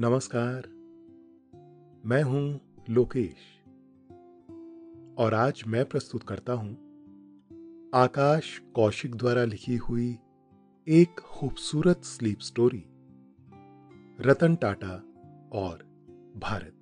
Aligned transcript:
नमस्कार। 0.00 0.66
मैं 2.04 2.22
हूँ 2.22 2.60
लोकेश। 2.90 3.36
और 5.18 5.34
आज 5.34 5.62
मैं 5.66 5.84
प्रस्तुत 5.84 6.22
करता 6.22 6.52
हूँ 6.52 6.70
आकाश 7.94 8.62
कौशिक 8.74 9.14
द्वारा 9.14 9.44
लिखी 9.44 9.76
हुई 9.76 10.18
एक 10.88 11.20
खूबसूरत 11.20 12.04
स्लीप 12.04 12.38
स्टोरी, 12.38 12.84
रतन 14.20 14.56
टाटा 14.56 14.92
और 15.52 15.82
भारत। 16.36 16.76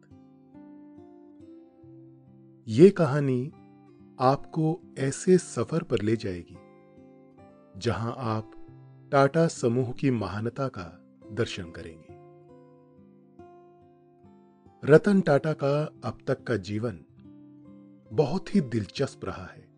ये 2.69 2.91
कहानी 2.91 3.53
आपको 4.21 4.95
ऐसे 4.99 5.39
सफ़र 5.39 5.83
पर 5.83 6.03
ले 6.03 6.17
जाएगी, 6.17 6.57
जहाँ 7.81 8.15
आप 8.19 8.51
टाटा 9.13 9.47
समूह 9.47 9.93
की 9.93 10.11
महानता 10.11 10.69
का 10.69 11.07
दर्शन 11.33 11.71
करेंगे। 11.71 12.06
रतन 14.89 15.21
टाटा 15.21 15.53
का 15.53 16.01
अब 16.05 16.19
तक 16.27 16.45
का 16.45 16.57
जीवन 16.57 17.01
बहुत 18.13 18.55
ही 18.55 18.61
दिलचस्प 18.61 19.25
रहा 19.25 19.47
है। 19.47 19.69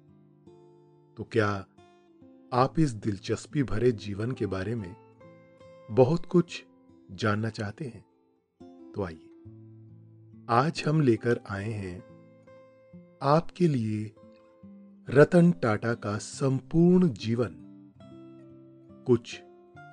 तो 1.16 1.24
क्या 1.24 1.66
आप 2.52 2.78
इस 2.78 2.90
दिलचस्पी 2.90 3.62
भरे 3.62 3.92
जीवन 3.92 4.32
के 4.32 4.46
बारे 4.46 4.74
में 4.74 4.96
बहुत 5.90 6.26
कुछ 6.26 6.64
जानना 7.10 7.50
चाहते 7.50 7.84
हैं? 7.84 8.04
तो 8.94 9.02
आइए, 9.02 9.26
आज 10.50 10.84
हम 10.88 11.00
लेकर 11.00 11.40
आए 11.50 11.70
हैं 11.70 12.00
आपके 13.22 13.68
लिए 13.68 14.14
रतन 15.10 15.52
टाटा 15.52 15.94
का 15.94 16.18
संपूर्ण 16.18 17.08
जीवन। 17.08 17.54
कुछ 19.06 19.42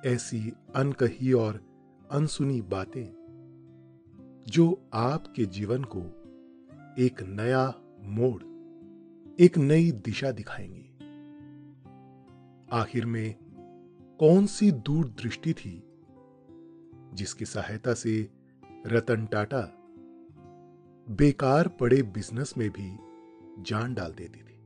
ऐसी 0.06 0.52
अनकही 0.74 1.32
और 1.32 1.60
अनसुनी 2.10 2.62
बातें 2.62 3.15
जो 4.48 4.88
आपके 4.94 5.44
जीवन 5.44 5.84
को 5.84 6.00
एक 6.98 7.22
नया 7.22 7.74
मोड़, 8.02 8.42
एक 9.42 9.58
नई 9.58 9.90
दिशा 9.90 10.30
दिखाएँगे। 10.30 10.90
आखिर 12.76 13.06
में 13.06 13.34
कौन 14.20 14.46
सी 14.46 14.72
दूरदृष्टि 14.72 15.52
थी 15.52 15.82
जिसकी 17.14 17.44
सहायता 17.44 17.94
से 17.94 18.30
रतन 18.86 19.26
टाटा 19.26 19.62
बेकार 21.10 21.68
पड़े 21.68 22.02
बिज़नेस 22.02 22.54
में 22.58 22.70
भी 22.70 22.96
जान 23.62 23.94
डाल 23.94 24.12
देती 24.12 24.40
थी? 24.40 24.56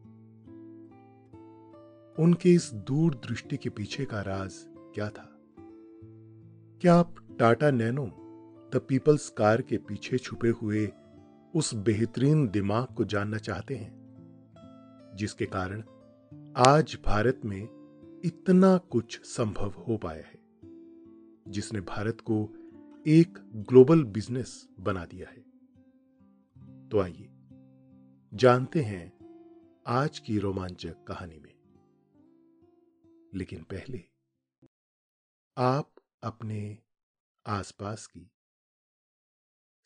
उनके 2.24 2.54
इस 2.54 2.70
दूरदृष्टि 2.74 3.56
के 3.56 3.70
पीछे 3.70 4.04
का 4.04 4.20
राज 4.20 4.54
क्या 4.68 5.10
था? 5.10 5.40
क्या 6.80 6.94
आप 6.94 7.14
Tata 7.38 7.70
Nano 7.70 8.19
the 8.74 8.76
people's 8.88 9.30
car 9.30 9.62
के 9.62 9.76
पीछे 9.76 10.18
छुपे 10.18 10.48
हुए 10.48 10.92
उस 11.54 11.74
बेहतरीन 11.74 12.48
दिमाग 12.48 12.86
को 12.86 13.04
जानना 13.04 13.38
चाहते 13.38 13.76
हैं, 13.76 13.92
जिसके 15.14 15.46
कारण 15.46 15.80
आज 16.56 16.98
भारत 17.06 17.40
में 17.44 17.62
इतना 18.24 18.76
कुछ 18.76 19.20
संभव 19.24 19.70
हो 19.70 19.96
पाया 19.96 20.24
है, 20.24 20.38
जिसने 21.48 21.80
भारत 21.80 22.20
को 22.20 22.48
एक 23.06 23.38
ग्लोबल 23.54 24.04
बिज़नेस 24.04 24.68
बना 24.80 25.04
दिया 25.04 25.28
है। 25.28 25.40
तो 26.88 27.00
आइए, 27.00 27.28
जानते 28.34 28.80
हैं 28.80 29.12
आज 29.86 30.18
की 30.18 30.38
रोमांचक 30.38 31.04
कहानी 31.04 31.38
में। 31.38 31.54
लेकिन 33.34 33.62
पहले 33.62 34.04
आप 35.58 35.94
अपने 36.22 36.78
आसपास 37.46 38.06
की 38.06 38.30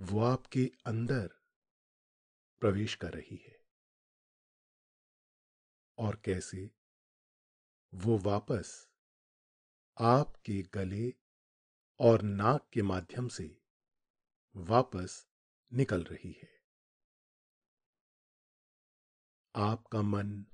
वो 0.00 0.20
आपके 0.20 0.72
अंदर 0.86 1.28
प्रवेश 2.60 2.94
कर 2.94 3.12
रही 3.12 3.36
है। 3.36 3.66
और 5.98 6.22
कैसे? 6.24 6.70
वो 7.94 8.18
वापस 8.18 8.90
आपके 10.00 10.62
गले 10.62 11.14
और 12.00 12.22
नाक 12.22 12.70
के 12.72 12.82
माध्यम 12.82 13.28
से 13.28 13.62
वापस 14.56 15.28
निकल 15.72 16.04
रही 16.04 16.32
है। 16.32 16.60
आपका 19.56 20.02
मन 20.02 20.46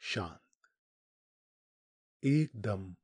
शांत, 0.00 0.70
एकदम 2.22 2.96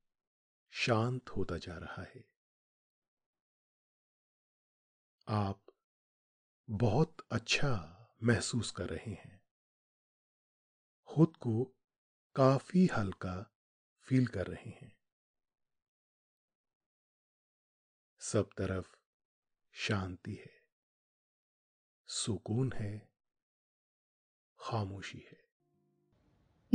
शांत 0.71 1.31
होता 1.31 1.59
जा 1.59 1.79
रहा 1.79 2.03
है। 2.03 2.29
आप 5.29 5.68
बहुत 6.71 7.17
अच्छा 7.33 7.99
महसूस 8.23 8.71
कर 8.71 8.87
रहे 8.87 9.11
हैं। 9.11 9.41
खुद 11.07 11.37
को 11.37 11.77
काफ़ी 12.35 12.87
हल्का 12.87 13.55
फील 14.03 14.27
कर 14.27 14.47
रहे 14.47 14.71
हैं। 14.71 14.97
सब 18.21 18.51
तरफ़ 18.59 18.87
शांति 19.73 20.35
है। 20.35 20.63
सुकून 22.07 22.73
है। 22.73 23.13
खामोशी 24.61 25.19
है। 25.19 25.45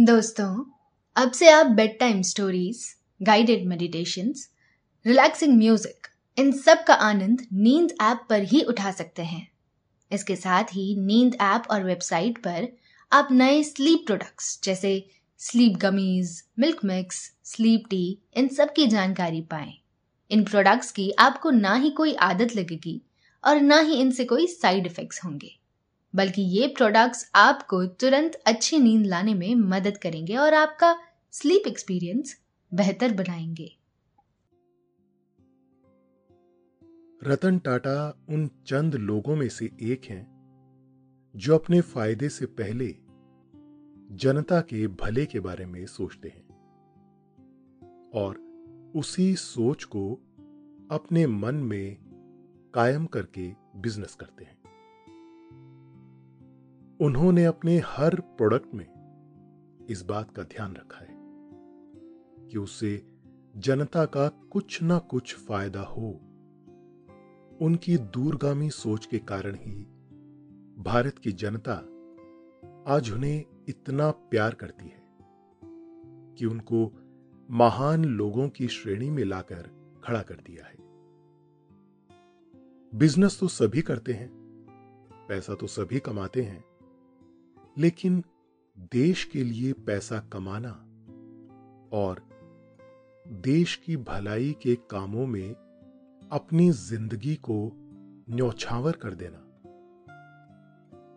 दोस्तों, 0.05 0.71
अब 1.15 1.31
से 1.31 1.49
आप 1.49 1.65
bed 1.65 1.99
time 1.99 2.21
stories 2.21 2.95
guided 3.21 3.67
meditations 3.67 4.53
relaxing 5.05 5.57
music 5.57 6.07
इन 6.37 6.51
सब 6.51 6.85
का 6.87 6.93
आनंद 6.93 7.47
नींद 7.53 7.91
ऐप 8.01 8.27
पर 8.29 8.41
ही 8.41 8.63
उठा 8.63 8.91
सकते 8.91 9.21
हैं। 9.21 9.52
इसके 10.13 10.35
साथ 10.35 10.73
ही 10.73 10.95
नींद 10.97 11.35
ऐप 11.41 11.63
और 11.71 11.83
वेबसाइट 11.83 12.37
पर 12.37 12.67
आप 13.11 13.27
नए 13.31 13.61
स्लीप 13.63 14.03
प्रोडक्ट्स 14.05 14.59
जैसे 14.63 14.91
sleep 15.39 15.77
gummies 15.77 16.43
milk 16.59 16.83
mix 16.85 17.19
sleep 17.45 17.87
tea 17.89 18.17
इन 18.35 18.47
सब 18.47 18.73
की 18.73 18.87
जानकारी 18.87 19.41
पाएँ। 19.41 19.73
इन 20.31 20.43
प्रोडक्ट्स 20.43 20.91
की 20.91 21.09
आपको 21.19 21.49
ना 21.51 21.75
ही 21.75 21.89
कोई 21.89 22.13
आदत 22.21 22.55
लगेगी 22.55 23.01
और 23.43 23.61
ना 23.61 23.79
ही 23.79 23.95
इनसे 23.95 24.25
कोई 24.25 24.47
साइड 24.47 24.85
इफेक्ट्स 24.87 25.23
होंगे, 25.25 25.51
बल्कि 26.13 26.41
ये 26.41 26.67
प्रोडक्ट्स 26.67 27.29
आपको 27.35 27.83
तुरंत 27.85 28.41
अच्छी 28.45 28.79
नींद 28.79 29.05
लाने 29.05 29.33
में 29.33 29.55
मदद 29.55 29.97
करेंगे 29.97 30.35
और 30.35 30.53
आपका 30.53 30.95
स्लीप 31.33 31.67
एक्सपीरियंस 31.67 32.35
बेहतर 32.71 33.13
बनाएँगे। 33.13 33.71
रतन 37.27 37.59
टाटा 37.59 38.25
उन 38.29 38.49
चंद 38.67 38.95
लोगों 38.95 39.35
में 39.35 39.49
से 39.49 39.65
एक 39.65 40.05
हैं, 40.05 40.23
जो 41.35 41.55
अपने 41.55 41.81
फ़ायदे 41.81 42.29
से 42.29 42.45
पहले 42.45 42.95
जनता 44.11 44.61
के 44.61 44.87
भले 44.87 45.25
के 45.25 45.39
बारे 45.39 45.65
में 45.65 45.85
सोचते 45.85 46.29
हैं 46.29 46.47
और 48.13 48.35
उसी 48.95 49.35
सोच 49.35 49.83
को 49.83 50.13
अपने 50.91 51.27
मन 51.27 51.55
में 51.55 51.97
कायम 52.73 53.05
करके 53.05 53.51
बिज़नेस 53.75 54.15
करते 54.15 54.43
हैं। 54.43 54.57
उन्होंने 57.01 57.45
अपने 57.45 57.81
हर 57.85 58.15
प्रोडक्ट 58.15 58.73
में 58.73 58.87
इस 59.89 60.01
बात 60.01 60.31
का 60.31 60.43
ध्यान 60.43 60.75
रखा 60.75 61.05
है 61.05 61.15
कि 62.47 62.57
उससे 62.57 63.05
जनता 63.57 64.05
का 64.05 64.27
कुछ 64.27 64.81
ना 64.81 64.99
कुछ 64.99 65.35
फ़ायदा 65.35 65.81
हो। 65.81 66.29
उनकी 67.63 67.97
दूरगामी 67.97 68.69
सोच 68.69 69.05
के 69.05 69.19
कारण 69.19 69.55
ही 69.55 69.71
भारत 70.83 71.19
की 71.19 71.31
जनता 71.31 71.73
आज 72.87 73.11
उन्हें 73.11 73.45
इतना 73.67 74.11
प्यार 74.11 74.53
करती 74.53 74.85
है 74.85 75.03
कि 76.37 76.45
उनको 76.45 76.91
महान 77.51 78.05
लोगों 78.05 78.49
की 78.49 78.67
श्रेणी 78.67 79.09
में 79.09 79.23
लाकर 79.23 79.69
खड़ा 80.03 80.21
कर 80.21 80.35
दिया 80.35 80.65
है। 80.65 80.75
बिज़नेस 82.95 83.39
तो 83.39 83.47
सभी 83.47 83.81
करते 83.81 84.13
हैं, 84.13 84.29
पैसा 85.29 85.55
तो 85.55 85.67
सभी 85.67 85.99
कमाते 85.99 86.41
हैं, 86.41 86.65
लेकिन 87.77 88.23
देश 88.79 89.23
के 89.23 89.43
लिए 89.43 89.73
पैसा 89.73 90.19
कमाना 90.19 90.71
और 91.93 92.29
देश 93.27 93.75
की 93.75 93.97
भलाई 93.97 94.55
के 94.61 94.75
कामों 94.75 95.27
में 95.27 95.55
अपनी 96.33 96.69
ज़िंदगी 96.71 97.33
को 97.35 97.55
न्यौछावर 98.29 98.91
कर 98.91 99.13
देना। 99.13 99.39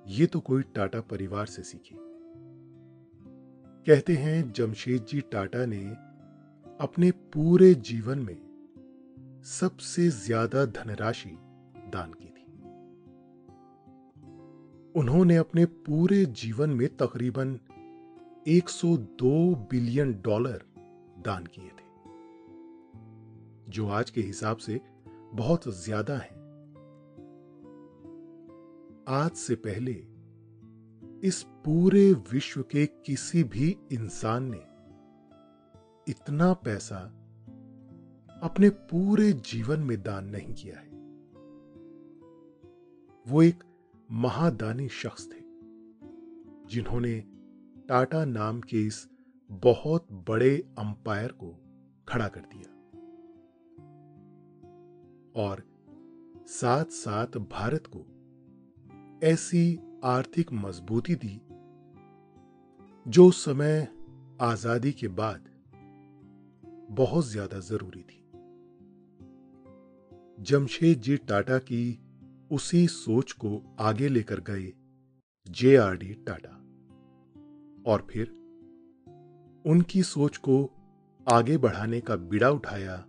ये 0.08 0.26
तो 0.26 0.40
कोई 0.40 0.62
टाटा 0.74 1.00
परिवार 1.00 1.46
से 1.46 1.62
सीखी। 1.62 1.94
कहते 3.86 4.14
हैं, 4.14 4.52
जमशेद 4.52 5.04
जी 5.04 5.20
टाटा 5.32 5.64
ने 5.66 5.84
अपने 6.80 7.10
पूरे 7.34 7.72
जीवन 7.74 8.18
में 8.18 9.42
सबसे 9.42 10.08
ज़्यादा 10.08 10.64
धनराशि 10.64 11.30
दान 11.92 12.12
की 12.12 12.26
थी। 12.26 12.44
उन्होंने 14.94 15.36
अपने 15.36 15.64
पूरे 15.86 16.24
जीवन 16.34 16.70
में 16.70 16.88
तकरीबन 16.96 17.58
102 18.48 19.54
बिलियन 19.70 20.12
डॉलर 20.24 20.64
दान 21.18 21.46
किए 21.46 21.68
थे, 21.68 21.86
जो 23.70 23.88
आज 23.90 24.10
के 24.10 24.20
हिसाब 24.20 24.56
से 24.56 24.80
बहुत 25.34 25.68
ज़्यादा 25.68 26.16
है। 26.16 26.34
आज 29.08 29.30
से 29.30 29.54
पहले 29.54 29.92
इस 31.28 31.42
पूरे 31.64 32.12
विश्व 32.12 32.62
के 32.62 32.86
किसी 32.86 33.44
भी 33.44 33.76
इंसान 33.92 34.50
ने 34.54 34.62
इतना 36.12 36.52
पैसा 36.52 36.98
अपने 38.42 38.70
पूरे 38.70 39.32
जीवन 39.32 39.80
में 39.80 40.02
दान 40.02 40.26
नहीं 40.26 40.54
किया 40.54 40.78
है। 40.78 40.94
वो 43.26 43.42
एक 43.42 43.64
महादानी 44.10 44.88
शख्स 44.88 45.26
थे, 45.26 45.40
जिन्होंने 46.66 47.18
टाटा 47.88 48.24
नाम 48.24 48.60
के 48.60 48.86
इस 48.86 49.08
बहुत 49.50 50.06
बड़े 50.28 50.56
अंपायर 50.78 51.32
को 51.32 51.54
खड़ा 52.08 52.28
कर 52.28 52.40
दिया। 52.40 52.75
और 55.36 55.62
साथ 56.48 56.92
साथ 56.92 57.38
भारत 57.50 57.86
को 57.86 58.04
ऐसी 59.26 59.78
आर्थिक 60.04 60.52
मजबूती 60.52 61.14
दी, 61.14 61.40
जो 63.06 63.30
समय 63.30 63.86
आज़ादी 64.40 64.92
के 64.92 65.08
बाद 65.08 65.48
बहुत 66.90 67.26
ज़्यादा 67.26 67.58
ज़रूरी 67.60 68.02
थी। 68.02 68.22
जमशेद 70.42 71.00
जी 71.00 71.16
टाटा 71.28 71.58
की 71.58 71.98
उसी 72.50 72.86
सोच 72.88 73.32
को 73.34 73.62
आगे 73.80 74.08
लेकर 74.08 74.40
गए 74.40 74.72
जे 75.46 75.76
आर 75.76 75.96
डी 75.96 76.12
टाटा 76.26 76.54
और 77.86 78.06
फिर 78.10 78.32
उनकी 79.64 80.02
सोच 80.02 80.36
को 80.36 80.58
आगे 81.26 81.56
बढ़ाने 81.58 82.00
का 82.00 82.16
बिड़ा 82.16 82.50
उठाया 82.50 83.04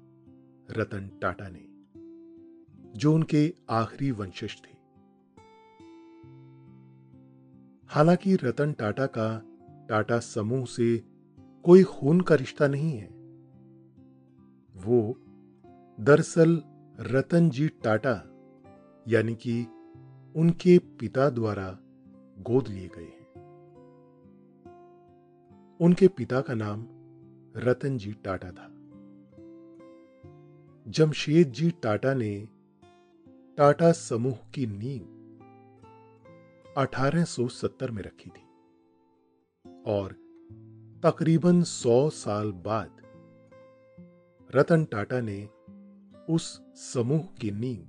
रतन 0.69 1.09
टाटा 1.21 1.49
ने। 1.49 1.66
जो 2.97 3.13
उनके 3.13 3.53
आखिरी 3.69 4.11
वंशज 4.11 4.61
थे। 4.61 4.77
हालाँकि 7.87 8.35
रतन 8.35 8.73
टाटा 8.73 9.05
का 9.05 9.41
टाटा 9.89 10.19
समूह 10.19 10.65
से 10.65 10.97
कोई 11.63 11.83
खून 11.83 12.21
का 12.21 12.35
रिश्ता 12.35 12.67
नहीं 12.67 12.97
है। 12.97 13.07
वो 14.75 15.15
दरअसल 15.99 16.61
रतन 16.99 17.49
जी 17.49 17.67
टाटा, 17.67 18.13
यानी 19.07 19.35
कि 19.35 19.67
उनके 20.35 20.77
पिता 20.77 21.29
द्वारा 21.29 21.77
गोद 22.39 22.67
लिए 22.67 22.87
गए 22.87 23.03
हैं। 23.03 23.17
उनके 25.81 26.07
पिता 26.07 26.41
का 26.41 26.53
नाम 26.53 26.87
रतन 27.57 27.97
जी 27.97 28.11
टाटा 28.13 28.51
था। 28.51 28.73
जमशेद 30.87 31.47
जी 31.47 31.71
टाटा 31.71 32.13
ने 32.13 32.56
टाटा 33.57 33.91
समूह 33.91 34.37
की 34.53 34.65
नींव 34.67 35.05
1870 36.77 37.89
में 37.89 38.03
रखी 38.03 38.29
थी 38.29 38.43
और 39.85 40.11
तकरीबन 41.03 41.63
100 41.63 42.09
साल 42.09 42.51
बाद 42.51 42.89
रतन 44.55 44.85
टाटा 44.85 45.21
ने 45.21 45.49
उस 46.29 46.61
समूह 46.75 47.19
की 47.19 47.51
नींव 47.51 47.81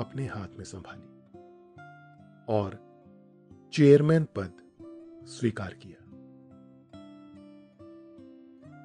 अपने 0.00 0.26
हाथ 0.26 0.56
में 0.58 0.64
संभाली 0.64 1.38
और 2.48 2.78
चेयरमैन 3.72 4.24
पद 4.24 4.52
स्वीकार 5.26 5.74
किया। 5.74 6.00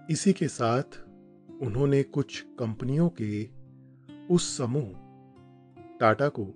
इसी 0.09 0.33
के 0.33 0.47
साथ 0.47 0.83
उन्होंने 1.61 2.03
कुछ 2.03 2.45
कंपनियों 2.59 3.09
के 3.21 3.49
उस 4.33 4.57
समूह 4.57 5.08
टाटा 5.99 6.29
को, 6.29 6.53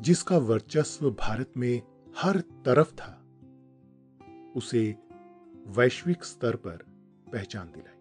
जिसका 0.00 0.38
वर्चस्व 0.38 1.10
भारत 1.10 1.52
में 1.56 1.82
हर 2.18 2.40
तरफ़ 2.40 2.94
था, 2.94 3.26
उसे 4.56 4.96
वैश्विक 5.66 6.24
स्तर 6.24 6.56
पर 6.56 6.76
पहचान 7.32 7.66
दिलाई 7.66 7.98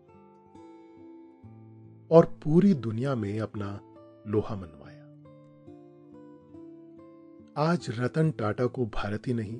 और 2.11 2.25
पूरी 2.43 2.73
दुनिया 2.73 3.15
में 3.15 3.39
अपना 3.39 3.81
लोहा 4.27 4.55
मनवाया। 4.55 5.03
आज 7.57 7.87
रतन 7.89 8.31
टाटा 8.31 8.65
को 8.65 8.85
भारत 8.85 9.27
ही 9.27 9.33
नहीं, 9.33 9.59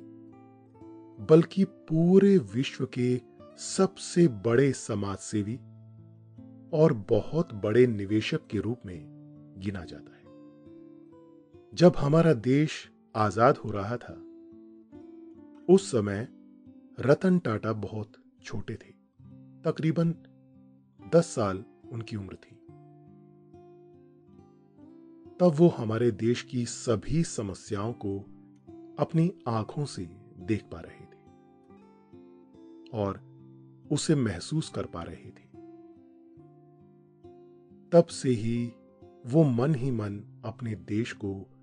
बल्कि 1.30 1.64
पूरे 1.64 2.38
विश्व 2.38 2.86
के 2.86 3.20
सबसे 3.58 4.28
बड़े 4.28 4.72
समाजसेवी 4.72 5.56
और 6.72 7.04
बहुत 7.08 7.54
बड़े 7.54 7.86
निवेशक 7.86 8.46
के 8.46 8.58
रूप 8.58 8.80
में 8.86 9.18
गिना 9.58 9.84
जाता 9.84 10.12
है। 10.12 10.17
जब 11.74 11.96
हमारा 11.96 12.32
देश 12.32 12.90
आज़ाद 13.16 13.56
हो 13.56 13.70
रहा 13.70 13.96
था, 13.96 14.12
उस 15.68 15.90
समय 15.90 16.28
रतन 17.00 17.38
टाटा 17.38 17.72
बहुत 17.72 18.12
छोटे 18.42 18.74
थे। 18.74 18.92
तकरीबन 19.62 20.14
दस 21.14 21.26
साल 21.26 21.64
उनकी 21.92 22.16
उम्र 22.16 22.34
थी। 22.34 22.56
तब 25.40 25.52
वो 25.54 25.68
हमारे 25.68 26.10
देश 26.10 26.42
की 26.42 26.66
सभी 26.66 27.24
समस्याओं 27.24 27.92
को 27.92 28.18
अपनी 28.98 29.32
आँखों 29.48 29.84
से 29.84 30.08
देख 30.38 30.62
पा 30.62 30.80
रहे 30.80 31.04
थे 31.04 31.20
और 32.92 33.20
उसे 33.92 34.14
महसूस 34.14 34.68
कर 34.68 34.86
पा 34.86 35.02
रहे 35.02 35.30
थे। 35.30 35.48
तब 37.92 38.06
से 38.06 38.28
ही 38.28 38.72
वो 39.26 39.44
मन 39.44 39.74
ही 39.74 39.90
मन 39.90 40.42
अपने 40.44 40.74
देश 40.74 41.12
को 41.12 41.54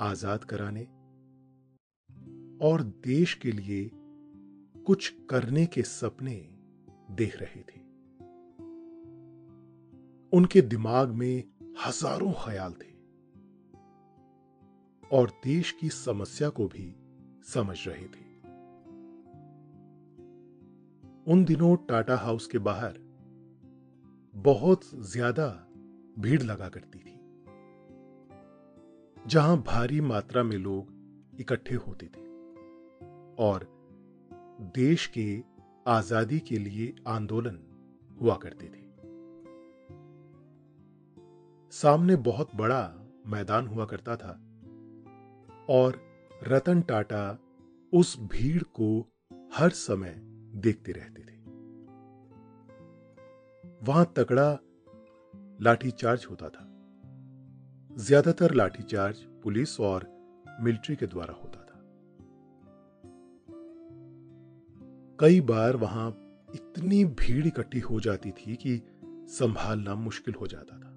आज़ाद 0.00 0.44
कराने 0.44 0.84
और 2.66 2.82
देश 3.04 3.34
के 3.34 3.52
लिए 3.52 3.90
कुछ 4.86 5.08
करने 5.30 5.66
के 5.66 5.82
सपने 5.82 6.34
देख 7.10 7.36
रहे 7.40 7.60
थे। 7.60 7.82
उनके 10.32 10.60
दिमाग 10.60 11.10
में 11.10 11.44
हज़ारों 11.86 12.32
ख्याल 12.32 12.72
थे 12.72 12.92
और 15.16 15.30
देश 15.44 15.70
की 15.70 15.88
समस्या 15.88 16.48
को 16.48 16.66
भी 16.66 16.94
समझ 17.54 17.76
रहे 17.88 18.04
थे। 18.04 18.24
उन 21.32 21.44
दिनों 21.44 21.76
टाटा 21.76 22.16
हाउस 22.16 22.46
के 22.46 22.58
बाहर 22.58 22.98
बहुत 24.34 24.80
ज़्यादा 25.10 25.48
भीड़ 26.18 26.42
लगा 26.42 26.68
करती 26.68 26.98
थी। 26.98 27.13
जहाँ 29.26 29.56
भारी 29.62 30.00
मात्रा 30.00 30.42
में 30.42 30.56
लोग 30.56 31.40
इकट्ठे 31.40 31.74
होते 31.74 32.06
थे 32.06 32.22
और 33.38 33.66
देश 34.74 35.06
के 35.06 35.42
आज़ादी 35.86 36.40
के 36.40 36.58
लिए 36.58 36.94
आंदोलन 37.06 37.58
हुआ 38.20 38.36
करते 38.36 38.66
थे। 38.66 38.82
सामने 41.72 42.16
बहुत 42.16 42.54
बड़ा 42.56 42.82
मैदान 43.26 43.66
हुआ 43.66 43.84
करता 43.84 44.16
था 44.16 44.32
और 45.68 46.00
रतन 46.48 46.82
टाटा 46.82 47.38
उस 47.92 48.18
भीड़ 48.20 48.62
को 48.62 49.12
हर 49.54 49.70
समय 49.70 50.14
देखते 50.56 50.92
रहते 50.92 51.22
थे। 51.22 51.42
वहाँ 53.84 54.12
तकड़ा 54.16 54.58
लाठीचार्ज 55.60 56.26
होता 56.30 56.48
था। 56.48 56.70
ज़्यादातर 57.98 58.54
लाठीचार्ज 58.54 59.16
पुलिस 59.16 59.80
और 59.80 60.06
मिलिट्री 60.60 60.96
के 60.96 61.06
द्वारा 61.06 61.34
होता 61.34 61.60
था। 61.60 61.80
कई 65.20 65.40
बार 65.40 65.76
वहाँ 65.76 66.08
इतनी 66.54 67.04
भीड़ 67.04 67.46
इकट्ठी 67.46 67.78
हो 67.80 68.00
जाती 68.00 68.30
थी 68.30 68.56
कि 68.56 68.82
संभालना 69.28 69.94
मुश्किल 69.94 70.34
हो 70.34 70.46
जाता 70.46 70.78
था। 70.78 70.90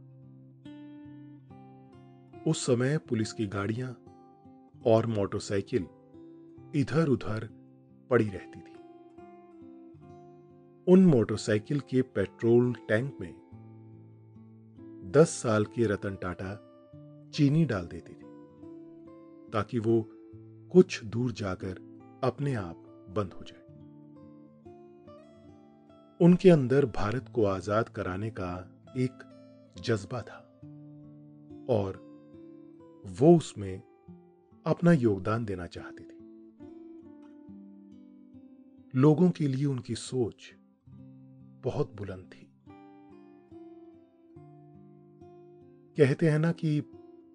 उस 2.47 2.65
समय 2.65 2.97
पुलिस 2.97 3.33
की 3.33 3.47
गाड़ियाँ 3.47 3.95
और 4.85 5.05
मोटरसाइकिल 5.05 5.87
इधर 6.75 7.07
उधर 7.07 7.49
पड़ी 8.09 8.29
रहती 8.29 8.59
थी। 8.59 8.75
उन 10.87 11.05
मोटरसाइकिल 11.05 11.79
के 11.79 12.01
पेट्रोल 12.01 12.73
टैंक 12.73 13.17
में 13.21 13.33
दस 15.11 15.29
साल 15.29 15.65
के 15.65 15.87
रतन 15.87 16.15
टाटा 16.15 16.66
चीनी 17.33 17.65
डाल 17.65 17.87
देती 17.87 18.13
थी, 18.13 18.25
ताकि 19.53 19.79
वो 19.79 20.09
कुछ 20.71 21.03
दूर 21.03 21.31
जाकर 21.31 21.75
अपने 22.23 22.53
आप 22.55 22.83
बंद 23.09 23.33
हो 23.33 23.43
जाए। 23.43 23.65
उनके 26.19 26.49
अंदर 26.49 26.85
भारत 26.85 27.25
को 27.35 27.45
आज़ाद 27.45 27.89
कराने 27.89 28.29
का 28.29 28.73
एक 28.97 29.23
जज्बा 29.81 30.21
था, 30.21 30.43
और 31.69 32.03
वो 33.19 33.37
उसमें 33.37 33.81
अपना 34.65 34.91
योगदान 34.91 35.45
देना 35.45 35.65
चाहते 35.65 36.03
थे। 36.03 36.15
लोगों 38.99 39.29
के 39.29 39.47
लिए 39.47 39.65
उनकी 39.65 39.95
सोच 39.95 40.51
बहुत 41.63 41.95
बुलंद 41.95 42.29
थी। 42.33 42.43
कहते 45.97 46.29
हैं 46.29 46.39
ना 46.39 46.51
कि 46.51 46.81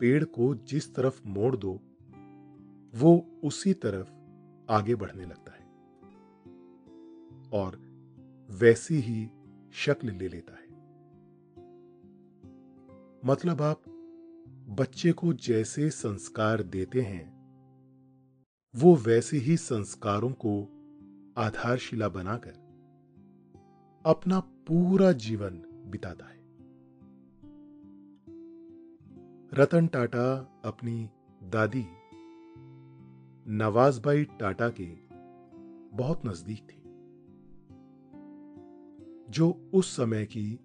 पेड़ 0.03 0.25
को 0.25 0.55
जिस 0.55 0.95
तरफ़ 0.95 1.27
मोड़ 1.27 1.57
दो, 1.57 1.81
वो 2.95 3.41
उसी 3.45 3.75
तरफ़ 3.75 4.09
आगे 4.73 4.95
बढ़ने 4.95 5.25
लगता 5.25 5.53
है 5.53 5.65
और 7.53 7.77
वैसी 8.51 8.95
ही 8.95 9.31
शक्ल 9.73 10.11
ले 10.11 10.29
लेता 10.29 10.53
है। 10.55 10.69
मतलब 13.25 13.63
आप 13.63 13.83
बच्चे 14.69 15.13
को 15.13 15.33
जैसे 15.33 15.91
संस्कार 15.91 16.63
देते 16.63 17.01
हैं, 17.01 17.33
वो 18.77 18.97
वैसे 18.97 19.37
ही 19.37 19.57
संस्कारों 19.57 20.31
को 20.31 20.63
आधारशिला 21.37 22.09
बनाकर 22.09 22.53
अपना 24.07 24.41
पूरा 24.41 25.13
जीवन 25.13 25.63
बिताता 25.87 26.27
है। 26.27 26.42
रतन 29.55 29.87
टाटा 29.87 30.53
अपनी 30.65 31.11
दादी, 31.43 31.85
नवाजबाई 33.47 34.25
टाटा 34.25 34.69
के 34.69 34.87
बहुत 35.97 36.27
नज़दीक 36.27 36.63
थी, 36.63 36.83
जो 39.33 39.71
उस 39.75 39.97
समय 39.97 40.25
की 40.25 40.61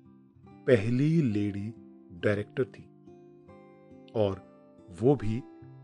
पहली 0.68 1.22
लेडी 1.22 1.74
डायरेक्टर 2.24 2.64
थी 2.66 2.84
और 4.16 4.42
वो 5.02 5.16
भी 5.16 5.40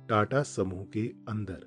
टाटा 0.09 0.43
समूह 0.43 0.85
के 0.85 1.07
अंदर। 1.29 1.65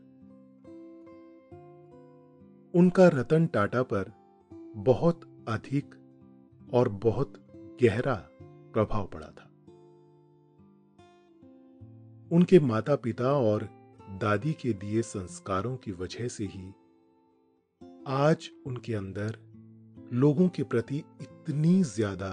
उनका 2.74 3.08
रतन 3.08 3.46
टाटा 3.46 3.82
पर 3.82 4.12
बहुत 4.76 5.44
अधिक 5.48 5.94
और 6.72 6.88
बहुत 6.88 7.34
गहरा 7.82 8.14
प्रभाव 8.72 9.06
पड़ा 9.06 9.26
था। 9.26 9.45
उनके 12.32 12.60
माता 12.60 12.96
पिता 12.96 13.32
और 13.32 13.68
दादी 14.00 14.52
के 14.52 14.72
दिए 14.72 15.02
संस्कारों 15.02 15.76
की 15.76 15.92
वजह 15.92 16.28
से 16.28 16.44
ही 16.44 16.68
आज 18.08 18.50
उनके 18.66 18.94
अंदर 18.94 19.38
लोगों 20.12 20.48
के 20.48 20.62
प्रति 20.62 20.96
इतनी 20.96 21.82
ज़्यादा 21.82 22.30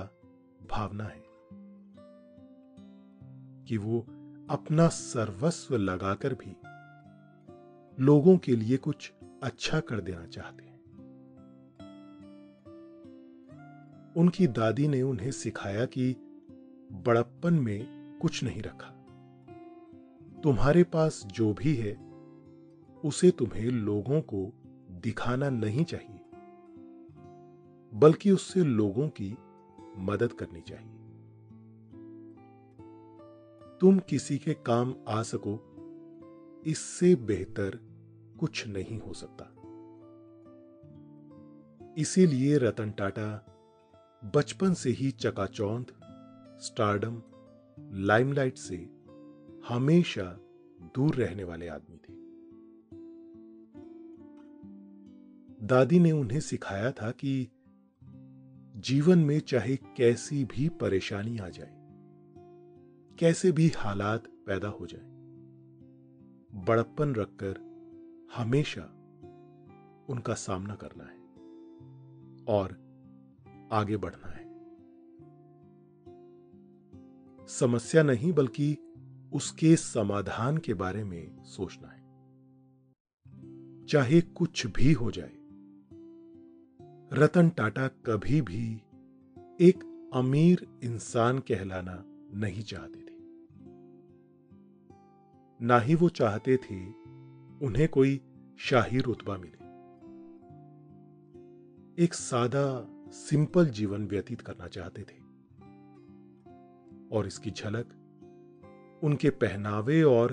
भावना 0.71 1.03
है 1.03 1.23
कि 3.67 3.77
वो 3.77 3.99
अपना 4.49 4.87
सर्वस्व 4.87 5.75
लगाकर 5.77 6.33
भी 6.33 6.55
लोगों 8.03 8.37
के 8.37 8.55
लिए 8.55 8.77
कुछ 8.77 9.11
अच्छा 9.43 9.79
कर 9.79 10.01
देना 10.01 10.25
चाहते 10.25 10.63
हैं। 10.65 10.73
उनकी 14.17 14.47
दादी 14.47 14.87
ने 14.87 15.01
उन्हें 15.01 15.31
सिखाया 15.31 15.85
कि 15.85 16.15
बड़प्पन 16.91 17.53
में 17.53 18.19
कुछ 18.21 18.43
नहीं 18.43 18.61
रखा। 18.61 19.02
तुम्हारे 20.43 20.83
पास 20.83 21.23
जो 21.25 21.53
भी 21.53 21.75
है, 21.75 21.93
उसे 23.03 23.31
तुम्हें 23.31 23.71
लोगों 23.71 24.21
को 24.21 24.53
दिखाना 24.89 25.49
नहीं 25.49 25.83
चाहिए, 25.85 26.19
बल्कि 27.93 28.31
उससे 28.31 28.63
लोगों 28.63 29.09
की 29.09 29.37
मदद 29.97 30.33
करनी 30.33 30.61
चाहिए। 30.61 30.91
तुम 33.81 33.99
किसी 33.99 34.37
के 34.37 34.53
काम 34.53 34.95
आ 35.07 35.21
सको, 35.23 35.59
इससे 36.65 37.15
बेहतर 37.15 37.79
कुछ 38.39 38.67
नहीं 38.67 38.99
हो 38.99 39.13
सकता। 39.13 39.49
इसीलिए 41.97 42.57
रतन 42.57 42.91
टाटा 42.91 43.45
बचपन 44.35 44.73
से 44.73 44.89
ही 44.89 45.11
चकाचौंध, 45.11 45.85
स्टारडम, 46.59 47.21
लाइमलाइट 47.93 48.57
से 48.57 48.92
हमेशा 49.67 50.23
दूर 50.95 51.15
रहने 51.15 51.43
वाले 51.43 51.67
आदमी 51.67 51.97
थे। 51.97 52.13
दादी 55.65 55.99
ने 55.99 56.11
उन्हें 56.11 56.39
सिखाया 56.39 56.91
था 56.91 57.11
कि 57.11 57.47
जीवन 58.77 59.19
में 59.19 59.39
चाहे 59.39 59.75
कैसी 59.75 60.43
भी 60.45 60.69
परेशानी 60.69 61.37
आ 61.37 61.49
जाए, 61.49 61.73
कैसे 63.19 63.51
भी 63.51 63.71
हालात 63.77 64.27
पैदा 64.27 64.67
हो 64.67 64.87
जाए, 64.87 65.05
बड़प्पन 66.65 67.15
रखकर 67.15 67.59
हमेशा 68.35 68.81
उनका 70.09 70.33
सामना 70.33 70.75
करना 70.75 71.03
है 71.03 71.21
और 72.47 72.77
आगे 73.71 73.97
बढ़ना 73.97 74.27
है। 74.27 74.43
समस्या 77.47 78.03
नहीं, 78.03 78.33
बल्कि 78.33 78.77
उसके 79.33 79.75
समाधान 79.75 80.57
के 80.57 80.73
बारे 80.73 81.03
में 81.03 81.43
सोचना 81.43 81.87
है। 81.87 82.03
चाहे 83.85 84.21
कुछ 84.21 84.67
भी 84.67 84.93
हो 84.93 85.11
जाए, 85.11 85.33
रतन 87.13 87.49
टाटा 87.49 87.87
कभी 87.87 88.41
भी 88.41 88.75
एक 89.61 90.09
अमीर 90.13 90.67
इंसान 90.83 91.39
कहलाना 91.39 92.03
नहीं 92.39 92.63
चाहते 92.63 92.99
थे। 92.99 93.15
ना 95.65 95.79
ही 95.79 95.95
वो 95.95 96.09
चाहते 96.09 96.57
थे 96.57 96.87
उन्हें 97.65 97.87
कोई 97.87 98.21
शाही 98.57 98.99
रुतबा 98.99 99.37
मिले। 99.37 99.63
एक 102.03 102.13
सादा, 102.13 102.87
सिंपल 103.11 103.65
जीवन 103.65 104.07
व्यतीत 104.07 104.41
करना 104.41 104.67
चाहते 104.67 105.01
थे। 105.01 105.23
और 107.11 107.27
इसकी 107.27 107.51
झलक 107.51 108.02
उनके 109.03 109.29
पहनावे 109.29 110.03
और 110.03 110.31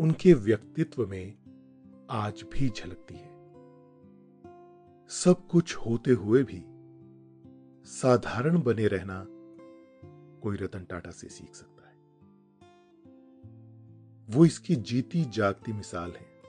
उनके 0.00 0.34
व्यक्तित्व 0.34 1.06
में 1.06 1.38
आज 2.10 2.44
भी 2.52 2.68
झलकती 2.68 3.14
है। 3.14 3.30
सब 5.08 5.46
कुछ 5.50 5.76
होते 5.76 6.10
हुए 6.10 6.42
भी 6.42 6.64
साधारण 7.90 8.62
बने 8.62 8.86
रहना 8.86 9.26
कोई 10.42 10.56
रतन 10.56 10.84
टाटा 10.84 11.10
से 11.10 11.28
सीख 11.28 11.54
सकता 11.54 11.88
है। 11.88 11.94
वो 14.30 14.44
इसकी 14.44 14.76
जीती 14.76 15.24
जागती 15.24 15.72
मिसाल 15.72 16.12
है, 16.12 16.42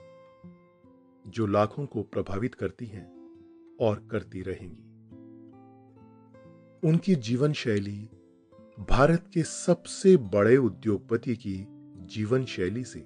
जो 1.26 1.46
लाखों 1.46 1.86
को 1.86 2.02
प्रभावित 2.02 2.54
करती 2.54 2.86
हैं 2.86 3.06
और 3.80 4.08
करती 4.10 4.42
रहेंगी। 4.42 4.88
उनकी 6.88 7.14
जीवन 7.14 7.52
शैली 7.52 8.10
भारत 8.78 9.30
के 9.34 9.42
सबसे 9.42 10.16
बड़े 10.16 10.56
उद्योगपति 10.56 11.34
की 11.36 11.54
जीवन 12.06 12.44
शैली 12.44 12.84
से 12.84 13.04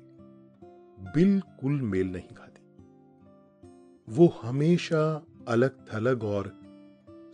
बिल्कुल 1.14 1.80
मेल 1.82 2.06
नहीं 2.06 2.34
खाती। 2.36 2.62
वो 4.08 4.26
हमेशा 4.42 5.02
अलग 5.48 5.84
थलग 5.88 6.24
और 6.24 6.52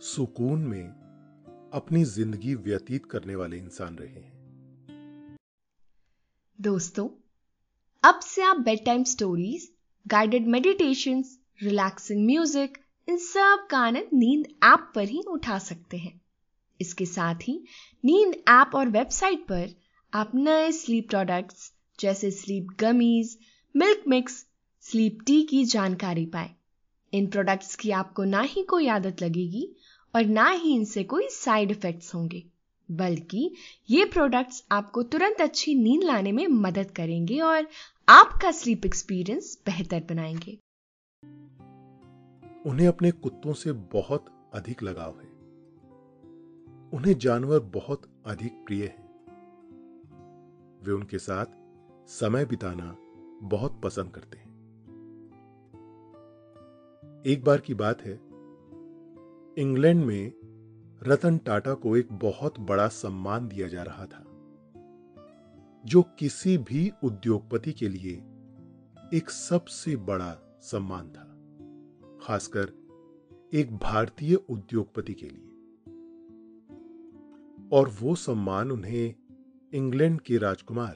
सुकून 0.03 0.59
में 0.59 0.89
अपनी 1.73 2.03
ज़िंदगी 2.05 2.55
व्यतीत 2.55 3.05
करने 3.05 3.35
वाले 3.35 3.57
इंसान 3.57 3.95
रहे 3.95 4.09
हैं। 4.09 5.37
दोस्तों, 6.59 7.07
अब 8.03 8.19
से 8.19 8.41
आप 8.41 8.57
bed 8.57 8.85
time 8.85 9.03
stories 9.03 9.69
guided 10.07 10.47
meditation 10.47 11.23
relaxing 11.63 12.25
music 12.25 12.77
इन 13.07 13.17
सब 13.17 13.67
का 13.71 13.77
आनंद 13.77 14.09
नींद 14.13 14.45
ऐप 14.63 14.91
पर 14.95 15.07
ही 15.07 15.23
उठा 15.27 15.59
सकते 15.59 15.97
हैं। 15.97 16.22
इसके 16.83 17.05
साथ 17.05 17.35
ही 17.43 17.63
नींद 18.03 18.33
ऐप 18.49 18.75
और 18.75 18.89
वेबसाइट 18.89 19.39
पर 19.39 19.69
आप 20.13 20.31
नए 20.35 20.71
स्लीप 20.71 21.09
प्रोडक्ट्स 21.09 21.71
जैसे 21.99 22.31
sleep 22.31 22.67
gummies 22.79 23.37
milk 23.75 24.03
mix 24.07 24.45
sleep 24.85 25.19
tea 25.25 25.41
की 25.43 25.63
जानकारी 25.65 26.25
पाए। 26.25 26.49
इन 27.13 27.27
प्रोडक्ट्स 27.27 27.75
की 27.75 27.91
आपको 27.91 28.23
ना 28.23 28.41
ही 28.41 28.63
कोई 28.63 28.87
आदत 28.87 29.21
लगेगी 29.21 29.67
और 30.13 30.25
ना 30.25 30.49
ही 30.49 30.73
इनसे 30.75 31.03
कोई 31.03 31.27
साइड 31.29 31.71
इफेक्ट्स 31.71 32.13
होंगे, 32.15 32.43
बल्कि 32.89 33.53
ये 33.89 34.05
प्रोडक्ट्स 34.05 34.63
आपको 34.71 35.03
तुरंत 35.03 35.41
अच्छी 35.41 35.75
नींद 35.75 36.03
लाने 36.03 36.31
में 36.31 36.45
मदद 36.47 36.91
करेंगे 36.91 37.39
और 37.39 37.67
आपका 38.09 38.51
स्लीप 38.51 38.85
एक्सपीरियंस 38.85 39.57
बेहतर 39.65 40.03
बनाएँगे। 40.09 40.57
उन्हें 42.65 42.87
अपने 42.87 43.11
कुत्तों 43.11 43.53
से 43.53 43.71
बहुत 43.71 44.25
अधिक 44.53 44.83
लगाव 44.83 45.19
है। 45.19 45.32
उन्हें 46.93 47.17
जानवर 47.17 47.59
बहुत 47.59 48.01
अधिक 48.25 48.53
प्रिय 48.65 48.85
हैं। 48.85 49.03
वे 50.83 50.91
उनके 50.91 51.17
साथ 51.17 51.45
समय 52.07 52.45
बिताना 52.45 52.95
बहुत 53.43 53.81
पसंद 53.83 54.11
करते 54.11 54.37
हैं। 54.37 54.53
एक 57.27 57.43
बार 57.43 57.57
की 57.57 57.73
बात 57.73 58.01
है, 58.01 58.13
इंग्लैंड 59.57 60.05
में 60.05 60.33
रतन 61.03 61.37
टाटा 61.37 61.73
को 61.73 61.97
एक 61.97 62.13
बहुत 62.13 62.59
बड़ा 62.59 62.87
सम्मान 62.87 63.47
दिया 63.47 63.67
जा 63.67 63.83
रहा 63.83 64.05
था, 64.05 64.23
जो 65.85 66.01
किसी 66.01 66.57
भी 66.57 66.91
उद्योगपति 67.03 67.71
के 67.71 67.89
लिए 67.89 68.15
एक 69.13 69.29
सबसे 69.29 69.95
बड़ा 69.95 70.59
सम्मान 70.61 71.09
था, 71.09 71.25
खासकर 72.25 72.71
एक 73.53 73.77
भारतीय 73.77 74.35
उद्योगपति 74.35 75.13
के 75.13 75.25
लिए। 75.25 75.52
और 77.71 77.89
वो 78.01 78.15
सम्मान 78.15 78.71
उन्हें 78.71 79.13
इंग्लैंड 79.73 80.21
के 80.21 80.37
राजकुमार, 80.37 80.95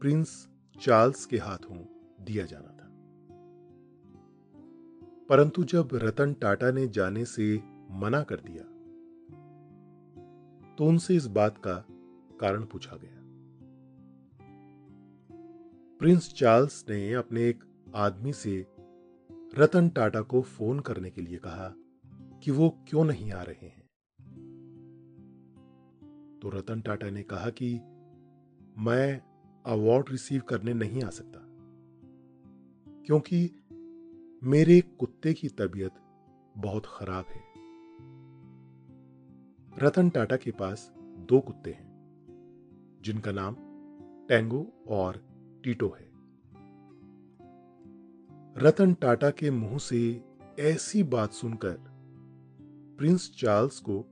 प्रिंस 0.00 0.48
चार्ल्स 0.80 1.26
के 1.26 1.38
हाथों 1.38 1.76
दिया 2.24 2.44
जाना 2.44 2.68
था। 2.68 2.88
परंतु 5.28 5.64
जब 5.64 5.88
रतन 5.92 6.32
टाटा 6.34 6.70
ने 6.70 6.86
जाने 6.88 7.24
से 7.24 7.62
मना 7.90 8.22
कर 8.22 8.36
दिया 8.36 8.62
तो 10.74 10.84
उनसे 10.84 11.16
इस 11.16 11.26
बात 11.26 11.58
का 11.58 11.74
कारण 12.40 12.64
पूछा 12.64 12.96
गया। 12.96 13.18
प्रिंस 15.98 16.34
चार्ल्स 16.34 16.84
ने 16.88 17.12
अपने 17.12 17.48
एक 17.48 17.64
आदमी 17.94 18.32
से 18.32 18.66
रतन 19.58 19.88
टाटा 19.88 20.20
को 20.20 20.42
फ़ोन 20.42 20.80
करने 20.80 21.10
के 21.10 21.22
लिए 21.22 21.36
कहा 21.36 21.74
कि 22.42 22.50
वो 22.50 22.84
क्यों 22.88 23.04
नहीं 23.04 23.32
आ 23.32 23.42
रहे 23.42 23.66
हैं। 23.66 23.81
तो 26.42 26.50
रतन 26.50 26.80
टाटा 26.80 27.10
ने 27.10 27.22
कहा 27.22 27.50
कि 27.50 27.74
मैं 28.78 29.20
अवार्ड 29.66 30.06
रिसीव 30.10 30.40
करने 30.40 30.74
नहीं 30.74 31.02
आ 31.02 31.10
सकता, 31.10 31.40
क्योंकि 33.06 33.50
मेरे 34.42 34.80
कुत्ते 34.80 35.32
की 35.32 35.48
तबीयत 35.48 35.92
बहुत 36.56 36.86
खराब 36.86 37.24
है। 37.28 37.40
रतन 39.82 40.10
टाटा 40.10 40.36
के 40.36 40.50
पास 40.50 40.92
दो 40.98 41.40
कुत्ते 41.40 41.70
हैं, 41.70 42.98
जिनका 43.02 43.32
नाम 43.32 43.56
टेंगो 44.28 44.66
और 44.88 45.22
टीटो 45.64 45.88
है। 45.88 46.10
रतन 48.56 48.94
टाटा 48.94 49.30
के 49.30 49.50
मुँह 49.50 49.78
से 49.78 50.02
ऐसी 50.60 51.02
बात 51.02 51.32
सुनकर 51.32 51.76
प्रिंस 52.98 53.30
चार्ल्स 53.38 53.78
को 53.80 54.04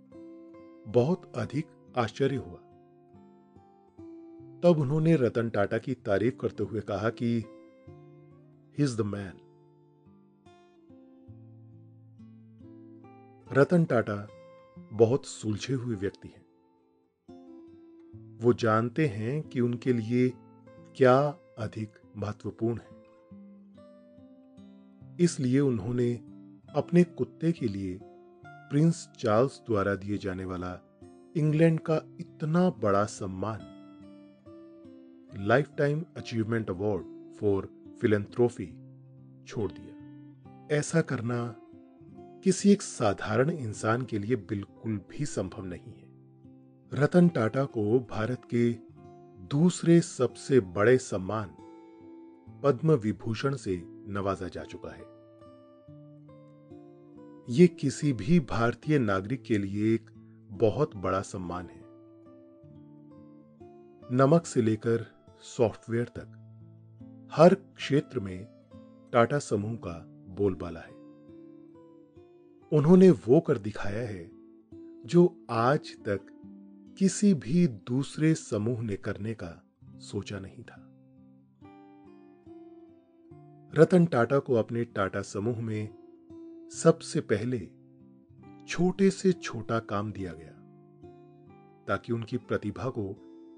बहुत 0.88 1.32
अधिक 1.36 1.66
आश्चर्य 1.96 2.36
हुआ। 2.36 2.58
तब 4.62 4.78
उन्होंने 4.78 5.16
रतन 5.16 5.50
टाटा 5.50 5.78
की 5.78 5.94
तारीफ़ 5.94 6.36
करते 6.36 6.62
हुए 6.64 6.80
कहा 6.80 7.10
कि 7.10 7.44
he's 8.78 8.96
the 8.96 9.00
man 9.00 9.32
Ratan 13.52 13.84
Tata 13.84 14.28
बहुत 14.78 15.26
सुलझे 15.26 15.74
हुए 15.74 15.96
व्यक्ति 15.96 16.28
हैं। 16.28 16.46
वो 18.42 18.52
जानते 18.52 19.06
हैं 19.06 19.42
कि 19.42 19.60
उनके 19.60 19.92
लिए 19.92 20.32
क्या 20.96 21.20
अधिक 21.58 21.92
महत्वपूर्ण 22.16 22.80
है। 22.80 23.00
इसलिए 25.20 25.60
उन्होंने 25.60 26.14
अपने 26.74 27.04
कुत्ते 27.04 27.52
के 27.52 27.68
लिए 27.68 28.00
प्रिंस 28.46 29.08
चार्ल्स 29.18 29.62
द्वारा 29.66 29.94
दिए 29.94 30.18
जाने 30.18 30.44
वाला 30.44 30.89
इंग्लैंड 31.36 31.80
का 31.80 32.16
इतना 32.20 32.70
बड़ा 32.70 33.04
सम्मान। 33.04 33.58
Lifetime 35.78 36.04
achievement 36.16 36.70
award 36.70 37.34
for 37.36 37.68
philanthropy 38.00 38.66
छोड़ 39.46 39.72
दिया। 39.72 39.96
ऐसा 40.76 41.00
करना 41.00 41.56
किसी 42.44 42.72
एक 42.72 42.82
साधारण 42.82 43.50
इंसान 43.50 44.02
के 44.02 44.18
लिए 44.18 44.36
बिल्कुल 44.36 45.00
भी 45.10 45.24
संभव 45.24 45.64
नहीं 45.64 45.92
है। 45.92 46.08
रतन 46.94 47.28
टाटा 47.28 47.64
को 47.64 47.98
भारत 47.98 48.42
के 48.54 48.72
दूसरे 49.46 50.00
सबसे 50.00 50.60
बड़े 50.60 50.98
सम्मान, 50.98 51.48
पद्म 52.64 52.92
विभूषण 52.92 53.56
से 53.56 53.82
नवाजा 53.86 54.48
जा 54.48 54.64
चुका 54.64 54.90
है। 54.90 55.10
ये 57.54 57.66
किसी 57.66 58.12
भी 58.12 58.40
भारतीय 58.40 58.98
नागरिक 58.98 59.42
के 59.42 59.58
लिए 59.58 59.94
एक 59.94 60.10
बहुत 60.50 60.96
बड़ा 60.96 61.20
सम्मान 61.20 61.66
है। 61.66 61.80
नमक 64.16 64.46
से 64.46 64.62
लेकर 64.62 65.06
सॉफ्टवेयर 65.40 66.04
तक, 66.04 66.36
हर 67.32 67.54
क्षेत्र 67.54 68.20
में 68.20 68.46
टाटा 69.12 69.38
समूह 69.38 69.74
का 69.74 70.04
बोलबाला 70.34 70.80
है। 70.80 70.92
उन्होंने 72.72 73.10
वो 73.10 73.40
कर 73.40 73.58
दिखाया 73.58 74.08
है 74.08 74.30
जो 75.06 75.46
आज 75.50 75.96
तक 76.08 76.20
किसी 76.98 77.34
भी 77.34 77.66
दूसरे 77.66 78.34
समूह 78.34 78.82
ने 78.82 78.96
करने 78.96 79.34
का 79.34 79.64
सोचा 79.98 80.38
नहीं 80.40 80.62
था। 80.62 80.86
रतन 83.74 84.06
टाटा 84.06 84.38
को 84.38 84.54
अपने 84.54 84.84
टाटा 84.84 85.22
समूह 85.22 85.60
में 85.60 85.88
सबसे 86.70 87.20
पहले 87.20 87.58
छोटे 88.70 89.10
से 89.10 89.32
छोटा 89.32 89.78
काम 89.78 90.12
दिया 90.12 90.32
गया, 90.32 90.52
ताकि 91.88 92.12
उनकी 92.12 92.36
प्रतिभा 92.36 92.90
को 92.90 93.12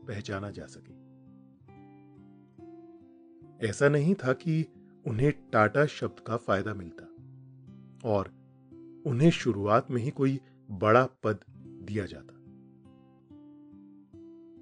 पहचाना 0.08 0.50
जा 0.50 0.66
सके। 0.66 0.92
ऐसा 3.66 3.88
नहीं 3.88 4.14
था 4.14 4.32
कि 4.32 4.66
उन्हें 5.06 5.32
टाटा 5.50 5.86
शब्द 5.86 6.20
का 6.20 6.36
फ़ायदा 6.36 6.74
मिलता 6.74 7.04
और 8.08 8.28
उन्हें 9.06 9.30
शुरुआत 9.30 9.90
में 9.90 10.02
ही 10.02 10.10
कोई 10.10 10.40
बड़ा 10.70 11.06
पद 11.06 11.38
दिया 11.58 12.06
जाता। 12.06 12.38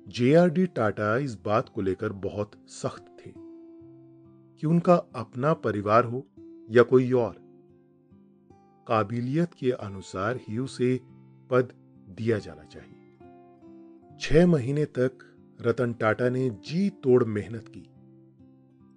जेआरडी 0.08 0.66
टाटा 0.66 1.16
इस 1.16 1.38
बात 1.44 1.68
को 1.68 1.80
लेकर 1.80 2.12
बहुत 2.12 2.50
सख्त 2.68 3.16
थे 3.20 3.32
कि 4.58 4.66
उनका 4.66 4.94
अपना 4.94 5.54
परिवार 5.54 6.04
हो 6.04 6.26
या 6.70 6.82
कोई 6.82 7.12
और। 7.12 7.49
काबिलियत 8.90 9.54
के 9.54 9.70
अनुसार 9.70 10.36
ही 10.36 10.58
उसे 10.58 11.00
पद 11.50 11.72
दिया 12.08 12.38
जाना 12.38 12.64
चाहिए। 12.64 13.18
छह 14.20 14.46
महीने 14.46 14.84
तक 14.84 15.18
रतन 15.60 15.92
टाटा 15.92 16.28
ने 16.28 16.50
जी 16.50 16.90
तोड़ 16.90 17.24
मेहनत 17.24 17.64
की 17.68 17.90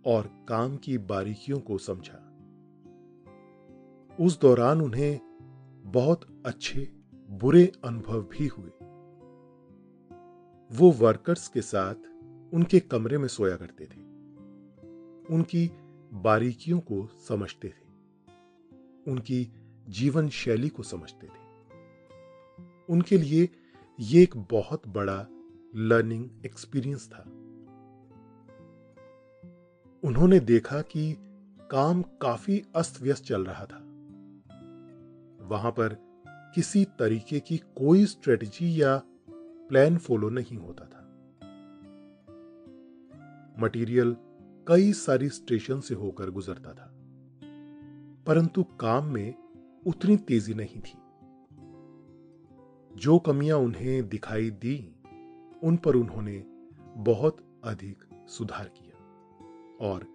और 0.05 0.45
काम 0.49 0.77
की 0.77 0.97
बारीकियों 0.97 1.59
को 1.59 1.77
समझा। 1.77 2.29
उस 4.19 4.41
दौरान 4.41 4.81
उन्हें 4.81 5.19
बहुत 5.85 6.43
अच्छे, 6.45 6.93
बुरे 7.29 7.71
अनुभव 7.83 8.21
भी 8.21 8.47
हुए। 8.47 8.71
वो 10.77 10.91
वर्कर्स 10.91 11.47
के 11.47 11.61
साथ 11.61 11.95
उनके 12.53 12.79
कमरे 12.79 13.17
में 13.17 13.27
सोया 13.27 13.55
करते 13.55 13.85
थे। 13.85 14.01
उनकी 15.35 15.71
बारीकियों 16.13 16.79
को 16.79 17.07
समझते 17.27 17.67
थे। 17.67 17.83
उनकी 19.11 19.62
जीवन 19.89 20.29
शैली 20.29 20.69
को 20.69 20.83
समझते 20.83 21.27
थे। 21.27 21.43
उनके 22.89 23.17
लिए 23.17 23.49
यह 23.99 24.23
एक 24.23 24.37
बहुत 24.37 24.87
बड़ा 24.87 25.27
लर्निंग 25.75 26.45
एक्सपीरियंस 26.45 27.09
था। 27.13 27.23
उन्होंने 30.03 30.39
देखा 30.39 30.81
कि 30.81 31.15
काम 31.71 32.01
काफ़ी 32.01 32.63
अस्त 32.75 33.01
व्यस्त 33.01 33.23
चल 33.23 33.45
रहा 33.45 33.65
था। 33.65 33.77
वहाँ 35.45 35.71
पर 35.71 35.97
किसी 36.55 36.85
तरीके 36.85 37.39
की 37.39 37.57
कोई 37.57 38.05
स्ट्रेटजी 38.05 38.81
या 38.81 39.01
प्लान 39.69 39.97
फॉलो 39.97 40.29
नहीं 40.29 40.57
होता 40.57 40.85
था। 40.85 40.99
मटेरियल 43.59 44.15
कई 44.67 44.93
सारी 44.93 45.29
स्टेशन 45.29 45.79
से 45.79 45.95
होकर 45.95 46.29
गुजरता 46.29 46.73
था। 46.73 46.89
परंतु 48.27 48.63
काम 48.63 49.05
में 49.05 49.42
उतनी 49.87 50.17
तेज़ी 50.17 50.53
नहीं 50.53 50.81
थी। 50.81 50.97
जो 52.99 53.19
कमियाँ 53.19 53.57
उन्हें 53.57 54.09
दिखाई 54.09 54.49
दी, 54.49 54.95
उन 55.63 55.77
पर 55.77 55.95
उन्होंने 55.95 56.43
बहुत 56.97 57.37
अधिक 57.63 58.03
सुधार 58.27 58.65
किया 58.65 59.87
और 59.87 60.07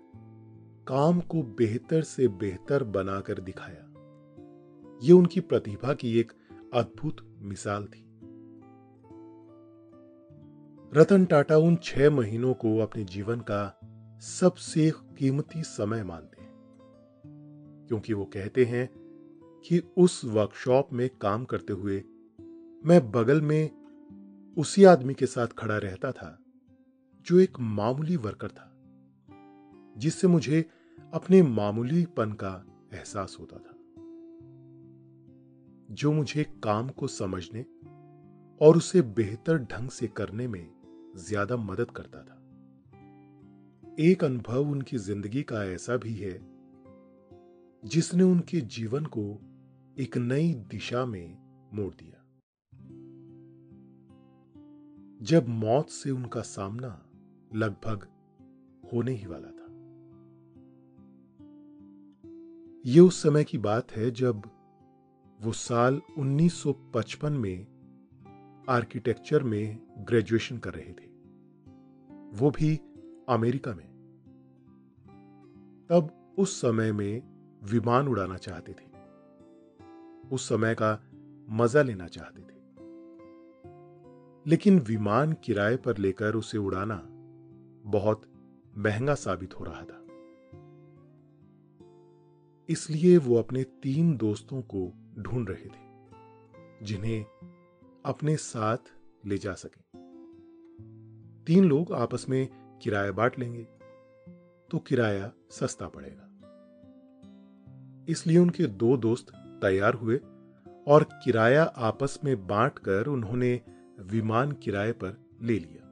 काम 0.88 1.20
को 1.20 1.42
बेहतर 1.42 2.02
से 2.02 2.28
बेहतर 2.28 2.84
बनाकर 2.84 3.40
दिखाया। 3.40 3.84
यह 5.02 5.14
उनकी 5.14 5.40
प्रतिभा 5.40 5.94
की 5.94 6.18
एक 6.20 6.32
अद्भुत 6.74 7.16
मिसाल 7.38 7.86
थी। 7.86 8.04
रतन 10.94 11.24
टाटा 11.24 11.56
उन 11.58 11.76
छह 11.76 12.10
महीनों 12.10 12.54
को 12.54 12.78
अपने 12.78 13.04
जीवन 13.04 13.40
का 13.40 13.80
सबसे 14.20 14.90
कीमती 15.18 15.62
समय 15.62 16.04
मानते 16.04 16.42
हैं, 16.42 16.48
क्योंकि 17.88 18.12
वो 18.12 18.24
कहते 18.24 18.64
हैं 18.64 18.97
कि 19.68 19.82
उस 19.96 20.24
वर्कशॉप 20.24 20.88
में 20.92 21.08
काम 21.20 21.44
करते 21.44 21.72
हुए 21.72 22.04
मैं 22.84 23.10
बगल 23.10 23.40
में 23.40 23.70
उसी 24.56 24.84
आदमी 24.84 25.14
के 25.14 25.26
साथ 25.26 25.46
खड़ा 25.46 25.78
रहता 25.78 26.12
था, 26.12 26.38
जो 27.26 27.40
एक 27.40 27.60
मामूली 27.60 28.16
वर्कर 28.16 28.48
था, 28.48 28.72
जिससे 29.98 30.28
मुझे 30.28 30.64
अपने 31.12 31.42
मामूलीपन 31.42 32.32
का 32.32 32.66
एहसास 32.94 33.36
होता 33.40 33.56
था। 33.56 33.74
जो 35.94 36.12
मुझे 36.12 36.44
काम 36.44 36.88
को 36.88 37.06
समझने 37.06 37.64
और 38.60 38.76
उसे 38.76 39.02
बेहतर 39.02 39.58
ढंग 39.58 39.90
से 39.90 40.06
करने 40.06 40.48
में 40.48 40.70
ज़्यादा 41.16 41.56
मदद 41.56 41.90
करता 41.90 42.18
था। 42.18 42.34
एक 43.98 44.24
अनुभव 44.24 44.70
उनकी 44.70 44.98
ज़िंदगी 44.98 45.42
का 45.42 45.64
ऐसा 45.64 45.96
भी 45.96 46.14
है, 46.14 46.40
जिसने 47.84 48.22
उनके 48.22 48.60
जीवन 48.60 49.04
को 49.04 49.47
एक 50.00 50.16
नई 50.16 50.54
दिशा 50.54 51.06
में 51.06 51.38
मोड़ 51.72 51.94
दिया। 51.94 52.24
जब 55.22 55.48
मौत 55.48 55.88
से 55.88 56.10
उनका 56.10 56.40
सामना 56.40 57.10
लगभग 57.54 58.06
होने 58.92 59.12
ही 59.12 59.26
वाला 59.26 59.48
था। 59.48 59.68
यह 62.86 63.02
उस 63.02 63.22
समय 63.22 63.44
की 63.44 63.58
बात 63.58 63.92
है 63.92 64.10
जब 64.10 64.42
वो 65.40 65.52
साल 65.52 66.00
1955 66.18 67.32
में 67.32 67.66
आर्किटेक्चर 68.68 69.42
में 69.42 69.78
ग्रेजुएशन 69.98 70.58
कर 70.58 70.74
रहे 70.74 70.92
थे। 70.92 71.08
वो 72.38 72.50
भी 72.50 72.76
अमेरिका 73.28 73.74
में। 73.74 73.88
तब 75.90 76.34
उस 76.38 76.60
समय 76.60 76.92
में 76.92 77.22
विमान 77.64 78.08
उड़ाना 78.08 78.36
चाहते 78.36 78.72
थे। 78.72 78.87
उस 80.32 80.48
समय 80.48 80.74
का 80.74 80.98
मज़ा 81.50 81.82
लेना 81.82 82.06
चाहते 82.06 82.42
थे। 82.42 82.56
लेकिन 84.46 84.78
विमान 84.78 85.32
किराए 85.32 85.76
पर 85.76 85.98
लेकर 85.98 86.34
उसे 86.34 86.58
उड़ाना 86.58 87.02
बहुत 87.90 88.22
महँगा 88.78 89.14
साबित 89.14 89.54
हो 89.60 89.64
रहा 89.64 89.82
था। 89.82 90.04
इसलिए 92.68 93.16
वो 93.18 93.36
अपने 93.36 93.62
तीन 93.64 94.16
दोस्तों 94.16 94.62
को 94.62 94.92
ढूंढ 95.18 95.48
रहे 95.50 95.68
थे, 95.68 96.84
जिन्हें 96.84 97.24
अपने 98.04 98.36
साथ 98.36 98.78
ले 99.26 99.38
जा 99.38 99.54
सके। 99.54 99.80
तीन 101.44 101.64
लोग 101.64 101.92
आपस 101.92 102.26
में 102.28 102.48
किराया 102.82 103.12
बांट 103.12 103.38
लेंगे 103.38 103.66
तो 104.70 104.78
किराया 104.78 105.32
सस्ता 105.50 105.88
पड़ेगा। 105.88 106.24
इसलिए 108.08 108.38
उनके 108.38 108.66
दो 108.66 108.96
दोस्त 108.96 109.26
तैयार 109.62 109.94
हुए 109.94 110.20
और 110.86 111.04
किराया 111.24 111.64
आपस 111.64 112.20
में 112.24 112.46
बांटकर 112.46 113.06
उन्होंने 113.06 113.60
विमान 114.00 114.52
किराए 114.52 114.92
पर 114.92 115.26
ले 115.42 115.58
लिया। 115.58 115.84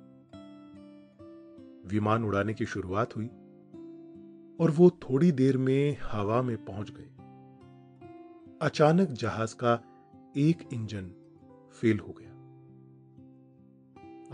विमान 1.87 2.25
उड़ाने 2.25 2.55
की 2.55 2.67
शुरुआत 2.67 3.17
हुई 3.17 3.27
और 4.61 4.71
वो 4.71 4.91
थोड़ी 4.91 5.33
देर 5.33 5.59
में 5.59 5.97
हवा 6.03 6.43
में 6.43 6.65
पहुँच 6.65 6.91
गए। 6.91 7.11
अचानक 8.63 9.09
जहाज़ 9.09 9.55
का 9.55 9.75
एक 10.37 10.69
इंजन 10.73 11.11
फेल 11.81 11.99
हो 11.99 12.13
गया। 12.13 12.31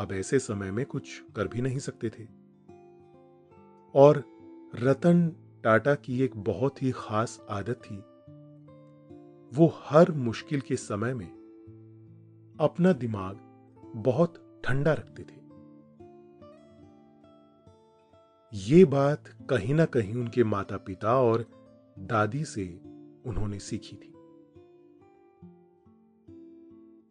अब 0.02 0.12
ऐसे 0.12 0.38
समय 0.38 0.70
में 0.70 0.86
कुछ 0.86 1.22
कर 1.36 1.48
भी 1.48 1.60
नहीं 1.60 1.78
सकते 1.78 2.10
थे। 2.10 2.24
और 3.94 4.24
रतन 4.74 5.28
टाटा 5.64 5.94
की 5.94 6.22
एक 6.22 6.36
बहुत 6.36 6.82
ही 6.82 6.92
खास 6.94 7.46
आदत 7.50 7.74
थी 7.74 8.02
वो 9.54 9.74
हर 9.76 10.12
मुश्किल 10.12 10.60
के 10.60 10.76
समय 10.76 11.14
में 11.14 11.30
अपना 12.60 12.92
दिमाग 12.92 13.38
बहुत 13.96 14.62
ठंडा 14.64 14.92
रखते 14.92 15.22
थे। 15.22 15.42
ये 18.54 18.84
बात 18.84 19.24
कहीं 19.50 19.74
ना 19.74 19.84
कहीं 19.84 20.14
उनके 20.14 20.44
माता 20.44 20.76
पिता 20.76 21.20
और 21.20 21.46
दादी 21.98 22.44
से 22.44 22.80
उन्होंने 23.26 23.58
सीखी 23.58 23.96
थी। 23.96 24.12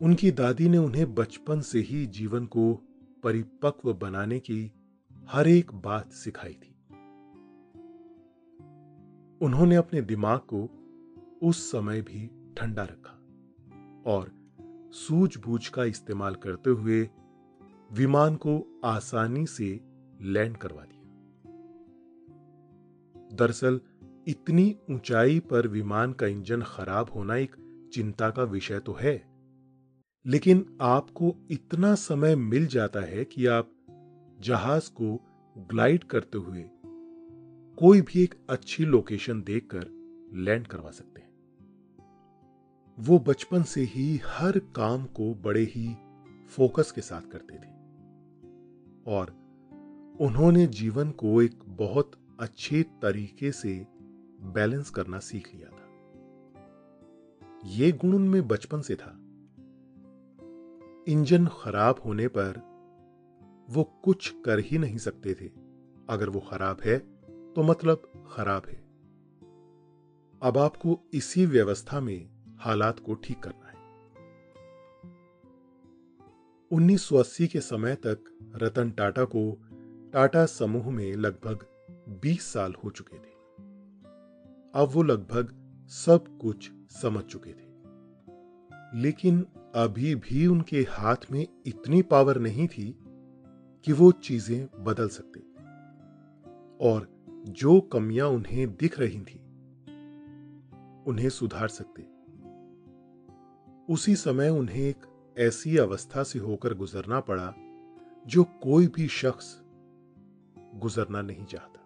उनकी 0.02 0.32
दादी 0.32 0.70
ने 0.70 0.78
उन्हें 0.78 1.16
बचपन 1.16 1.62
से 1.62 1.80
ही 1.80 2.06
जीवन 2.06 2.46
को 2.46 2.74
परिपक्व 3.24 3.94
बनाने 3.94 4.40
की 4.40 4.72
हर 5.28 5.48
एक 5.48 5.74
बात 5.74 6.12
सिखाई 6.12 6.54
थी। 6.54 6.76
उन्होंने 9.46 9.76
अपने 9.76 10.02
दिमाग 10.02 10.40
को 10.40 10.81
उस 11.42 11.72
समय 11.72 12.02
भी 12.02 12.54
ठंडा 12.58 12.84
रखा 12.84 13.18
और 14.12 14.32
सूझबूझ 14.94 15.68
का 15.68 15.84
इस्तेमाल 15.84 16.36
करते 16.36 16.70
हुए 16.70 17.10
विमान 17.94 18.36
को 18.36 18.82
आसानी 18.86 19.46
से 19.46 19.80
लैंड 20.22 20.58
करवा 20.58 20.82
दिया। 20.82 21.02
दरअसल, 23.34 23.82
इतनी 24.28 24.76
ऊंचाई 24.92 25.40
पर 25.40 25.68
विमान 25.68 26.14
का 26.14 26.28
इंजन 26.28 26.62
खराब 26.62 27.10
होना 27.16 27.36
एक 27.36 27.56
चिंता 27.94 28.30
का 28.30 28.44
विषय 28.44 28.80
तो 28.80 28.94
है, 28.94 29.32
लेकिन 30.26 30.78
आपको 30.82 31.36
इतना 31.52 31.96
समय 31.96 32.36
मिल 32.36 32.68
जाता 32.68 33.00
है 33.00 33.26
कि 33.26 33.46
आप 33.46 33.72
जहाज़ 34.40 34.92
को 34.92 35.26
ग्लाइड 35.58 36.04
करते 36.04 36.38
हुए 36.38 36.66
कोई 37.76 38.02
भी 38.02 38.24
एक 38.24 38.36
अच्छी 38.50 38.86
लोकेशन 38.86 39.42
देखकर 39.42 39.88
लैंड 40.34 40.68
करवा 40.68 40.92
सकते 40.92 41.11
वो 43.02 43.20
बचपन 43.20 43.64
से 43.64 43.82
ही 43.82 44.22
हर 44.26 44.60
काम 44.60 45.06
को 45.06 45.34
बड़े 45.34 45.62
ही 45.62 45.96
फोकस 46.50 46.92
के 46.92 47.02
साथ 47.02 47.22
करते 47.22 47.56
थे। 47.56 47.72
और 49.08 49.30
उन्होंने 50.20 50.68
जीवन 50.68 51.12
को 51.12 51.42
एक 51.42 51.60
बहुत 51.68 52.12
अच्छे 52.40 52.84
तरीके 52.84 53.52
से 53.52 53.88
बैलेंस 54.42 54.90
करना 54.90 55.20
सीख 55.20 55.56
लिया 55.56 55.68
था। 55.68 55.88
यह 57.66 57.98
गुण 57.98 58.14
उनमें 58.14 58.48
बचपन 58.48 58.82
से 58.82 58.96
था। 58.96 59.18
इंजन 61.08 61.48
खराब 61.48 62.02
होने 62.06 62.28
पर 62.28 62.62
वो 63.70 63.84
कुछ 63.84 64.36
कर 64.46 64.60
ही 64.60 64.78
नहीं 64.78 64.98
सकते 64.98 65.34
थे। 65.34 65.52
अगर 66.10 66.30
वो 66.30 66.40
खराब 66.40 66.78
है 66.86 66.98
तो 67.54 67.64
मतलब 67.64 68.28
खराब 68.32 68.64
है। 68.68 68.84
अब 70.42 70.58
आपको 70.58 71.00
इसी 71.14 71.46
व्यवस्था 71.46 72.00
में 72.00 72.31
हालात 72.62 73.00
को 73.00 73.14
ठीक 73.14 73.40
करना 73.40 73.68
है। 73.68 73.72
1980 76.72 77.48
के 77.48 77.62
समय 77.62 77.96
तक 77.96 78.24
रतन 78.56 78.92
टाटा 78.92 79.24
को 79.24 79.62
टाटा 80.14 80.46
समूह 80.46 80.92
में 80.92 81.14
लगभग 81.14 81.66
20 82.22 82.54
साल 82.54 82.74
हो 82.84 82.90
चुके 82.90 83.18
थे। 83.18 83.32
अब 84.76 84.90
वो 84.92 85.04
लगभग 85.04 85.54
सब 85.88 86.40
कुछ 86.42 86.72
समझ 86.90 87.24
चुके 87.24 87.50
थे। 87.50 87.72
लेकिन 89.02 89.46
अभी 89.76 90.16
भी 90.16 90.48
उनके 90.48 90.86
हाथ 90.90 91.16
में 91.32 91.48
इतनी 91.66 92.02
पावर 92.02 92.40
नहीं 92.40 92.68
थी 92.68 93.00
कि 93.86 93.94
वो 93.94 94.12
चीज़ें 94.12 94.84
बदल 94.84 95.08
सकते। 95.08 95.40
और 96.82 97.26
जो 97.48 97.82
कमियाँ 97.82 98.28
उन्हें 98.28 98.76
दिख 98.76 99.00
रही 99.00 99.22
थी, 99.22 99.40
उन्हें 101.08 101.30
सुधार 101.30 101.68
सकते। 101.68 102.11
उसी 103.92 104.16
समय 104.16 104.50
उन्हें 104.50 104.82
एक 104.82 105.06
ऐसी 105.38 105.78
अवस्था 105.78 106.24
से 106.24 106.40
होकर 106.40 106.74
गुजरना 106.74 107.20
पड़ा, 107.20 107.54
जो 108.28 108.44
कोई 108.44 108.88
भी 108.88 109.08
शख्स 109.08 109.64
गुजरना 110.76 111.22
नहीं 111.22 111.46
चाहता। 111.46 111.82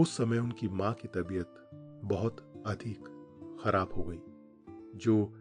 उस 0.00 0.16
समय 0.16 0.38
उनकी 0.38 0.68
माँ 0.68 0.92
की 0.92 1.08
तबीयत 1.08 1.70
बहुत 2.04 2.64
अधिक 2.66 2.98
खराब 3.64 3.92
हो 3.96 4.02
गई, 4.02 4.20
जो 4.98 5.34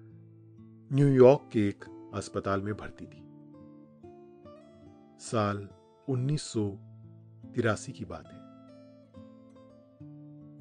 न्यूयॉर्क 0.93 1.49
के 1.53 1.67
एक 1.67 2.11
अस्पताल 2.13 2.61
में 2.61 2.73
भर्ती 2.73 3.05
थी। 3.05 3.23
साल 5.25 5.69
उन्नीस 6.09 6.41
सौ 6.41 6.69
तिरासी 7.55 7.91
की 7.91 8.05
बात 8.05 8.27
है। 8.27 8.39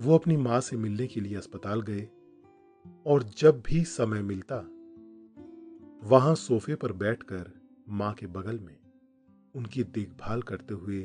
वो 0.07 0.15
अपनी 0.15 0.37
माँ 0.37 0.61
से 0.61 0.77
मिलने 0.77 1.07
के 1.07 1.21
लिए 1.21 1.37
अस्पताल 1.37 1.81
गए 1.81 2.09
और 3.07 3.23
जब 3.23 3.62
भी 3.66 3.85
समय 3.85 4.23
मिलता, 4.23 4.57
वहाँ 6.09 6.35
सोफे 6.35 6.75
पर 6.75 6.92
बैठकर 6.92 7.51
माँ 7.88 8.14
के 8.14 8.27
बगल 8.27 8.59
में 8.59 8.77
उनकी 9.55 9.85
देखभाल 9.85 10.42
करते 10.42 10.75
हुए 10.75 11.03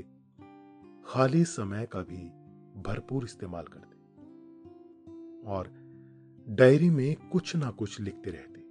खाली 1.06 1.46
समय 1.46 1.86
का 1.86 2.02
भी 2.02 2.30
भरपूर 2.82 3.24
इस्तेमाल 3.24 3.64
करते 3.64 3.98
और 5.48 5.68
डायरी 6.50 6.90
में 6.90 7.30
कुछ 7.30 7.56
ना 7.56 7.72
कुछ 7.72 8.00
लिखते 8.00 8.32
रहते। 8.32 8.62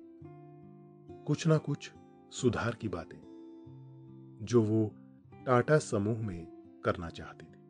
कुछ 1.24 1.46
ना 1.46 1.58
कुछ 1.58 1.92
सुधार 2.30 2.74
की 2.74 2.88
बातें 2.88 3.18
जो 4.42 4.62
वो 4.62 4.94
टाटा 5.46 5.78
समूह 5.78 6.18
में 6.18 6.46
करना 6.84 7.08
चाहते 7.08 7.44
थे। 7.44 7.60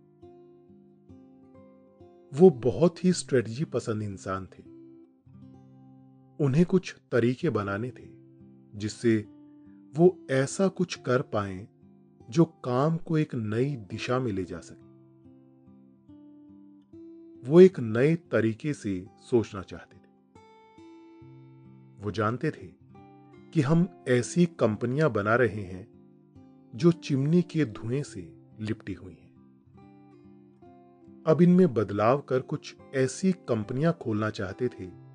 वो 2.39 2.51
बहुत 2.51 3.05
ही 3.05 3.13
स्ट्रेटजी 3.13 3.65
पसंद 3.65 4.03
इंसान 4.03 4.47
थे। 4.47 4.70
उन्हें 6.41 6.67
कुछ 6.67 6.97
तरीके 7.13 7.51
बनाने 7.51 7.91
थे, 7.91 8.09
जिससे 8.79 9.17
वो 9.97 10.27
ऐसा 10.31 10.69
कुछ 10.69 10.95
कर 10.95 11.23
पाए 11.23 11.69
जो 12.31 12.45
काम 12.45 12.97
को 12.97 13.19
एक 13.19 13.35
नई 13.35 13.77
दिशा 13.77 14.19
में 14.19 14.33
ले 14.33 14.45
जा 14.45 14.61
सके। 14.61 14.91
वो 17.51 17.61
एक 17.61 17.81
नए 17.81 18.17
तरीके 18.17 18.75
से 18.75 19.07
सोचना 19.31 19.63
चाहते 19.63 19.97
थे। 19.97 20.41
वो 22.01 22.11
जानते 22.11 22.51
थे 22.51 22.67
कि 23.51 23.61
हम 23.61 24.05
ऐसी 24.09 24.47
कंपनियाँ 24.47 25.11
बना 25.11 25.35
रहे 25.35 25.63
हैं 25.63 25.89
जो 26.75 26.93
चिमनी 26.93 27.43
के 27.43 27.65
धुएँ 27.65 28.03
से 28.03 28.33
लिपटी 28.61 28.93
हुई 28.93 29.13
हैं। 29.13 29.31
अब 31.27 31.43
इनमें 31.43 31.75
बदलाव 31.75 32.21
कर 32.21 32.41
कुछ 32.41 32.77
ऐसी 32.95 33.33
कंपनियाँ 33.33 33.99
खोलना 34.01 34.31
चाहते 34.31 34.69
थे 34.69 35.11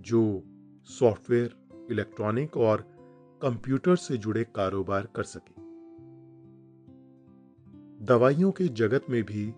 जो 0.00 0.50
सॉफ्टवेयर, 0.84 1.54
इलेक्ट्रॉनिक 1.90 2.56
और 2.56 2.80
कंप्यूटर 3.42 3.96
से 3.96 4.16
जुड़े 4.16 4.44
कारोबार 4.44 5.08
कर 5.16 5.22
सके। 5.22 5.54
दवाइयों 8.04 8.52
के 8.52 8.68
जगत 8.68 9.06
में 9.10 9.22
भी 9.22 9.50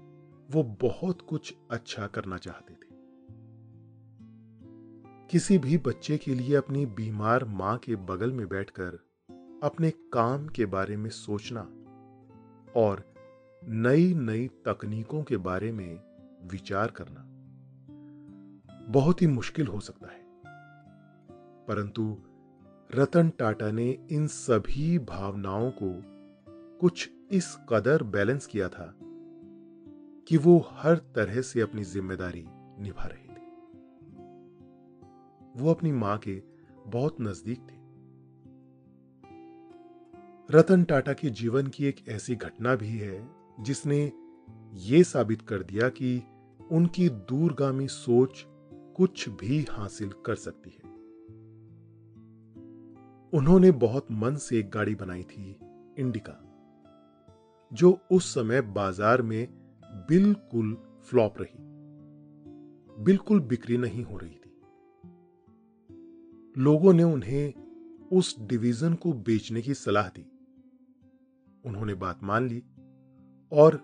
वो 0.51 0.63
बहुत 0.63 1.23
कुछ 1.23 1.55
अच्छा 1.71 2.07
करना 2.07 2.37
चाहते 2.37 2.75
थे। 2.75 2.87
किसी 5.31 5.59
भी 5.59 5.79
बच्चे 5.79 6.19
के 6.19 6.35
लिए 6.35 6.55
अपनी 6.57 6.87
बीमार 6.87 7.45
माँ 7.45 7.79
के 7.79 7.97
बगल 7.97 8.33
में 8.33 8.49
बैठकर 8.49 8.99
अपने 9.63 9.91
काम 9.91 10.49
के 10.49 10.67
बारे 10.67 10.97
में 10.97 11.11
सोचना 11.11 11.61
और 12.77 13.15
नई 13.65 14.15
नई 14.15 14.49
तकनीकों 14.49 15.23
के 15.23 15.37
बारे 15.37 15.73
में 15.73 16.01
विचार 16.53 16.91
करना 16.91 17.27
बहुत 18.89 19.23
ही 19.23 19.27
मुश्किल 19.27 19.67
हो 19.67 19.81
सकता 19.81 20.13
है। 20.13 20.26
परंतु 21.69 22.17
रतन 22.95 23.31
टाटा 23.39 23.71
ने 23.71 23.99
इन 24.11 24.27
सभी 24.27 24.99
भावनाओं 24.99 25.71
को 25.71 25.91
कुछ 26.81 27.11
इस 27.31 27.57
कदर 27.69 28.03
बैलेंस 28.03 28.47
किया 28.47 28.69
था 28.69 28.95
कि 30.29 30.37
वो 30.37 30.69
हर 30.71 30.97
तरह 30.97 31.41
से 31.41 31.61
अपनी 31.61 31.85
ज़िम्मेदारी 31.85 32.45
निभा 32.83 33.05
रहे 33.05 33.29
थे। 33.29 33.45
वो 35.63 35.71
अपनी 35.71 35.93
माँ 35.93 36.19
के 36.19 36.43
बहुत 36.87 37.17
नज़दीक 37.21 37.59
थे। 37.59 37.77
रतन 40.51 40.85
टाटा 40.85 41.13
के 41.13 41.31
जीवन 41.31 41.67
की 41.67 41.87
एक 41.87 42.09
ऐसी 42.09 42.37
घटना 42.37 42.75
भी 42.77 42.89
है 42.89 43.29
जिसने 43.61 44.13
ये 44.73 45.05
साबित 45.05 45.43
कर 45.43 45.63
दिया 45.63 45.89
कि 45.89 46.23
उनकी 46.73 47.09
दूरगामी 47.09 47.89
सोच 47.89 48.45
कुछ 48.97 49.29
भी 49.29 49.67
हासिल 49.71 50.11
कर 50.27 50.35
सकती 50.35 50.71
है। 50.71 50.86
उन्होंने 53.37 53.71
बहुत 53.71 54.07
मन 54.11 54.37
से 54.37 54.59
एक 54.59 54.71
गाड़ी 54.71 54.95
बनाई 54.95 55.23
थी, 55.23 55.59
इंडिका, 55.99 56.33
जो 57.73 58.01
उस 58.11 58.35
समय 58.35 58.61
बाज़ार 58.61 59.23
में 59.23 59.49
बिल्कुल 60.09 60.77
फ्लॉप 61.05 61.35
रही, 61.41 61.59
बिल्कुल 63.05 63.41
बिक्री 63.41 63.77
नहीं 63.77 64.05
हो 64.05 64.17
रही 64.17 64.31
थी। 64.31 64.55
लोगों 66.57 66.93
ने 66.93 67.03
उन्हें 67.03 67.53
उस 68.13 68.35
डिवीज़न 68.41 68.95
को 68.95 69.13
बेचने 69.13 69.63
की 69.63 69.75
सलाह 69.75 70.09
दी। 70.09 70.27
उन्होंने 71.65 71.95
बात 71.95 72.21
मान 72.23 72.49
ली 72.49 72.63
और 73.53 73.77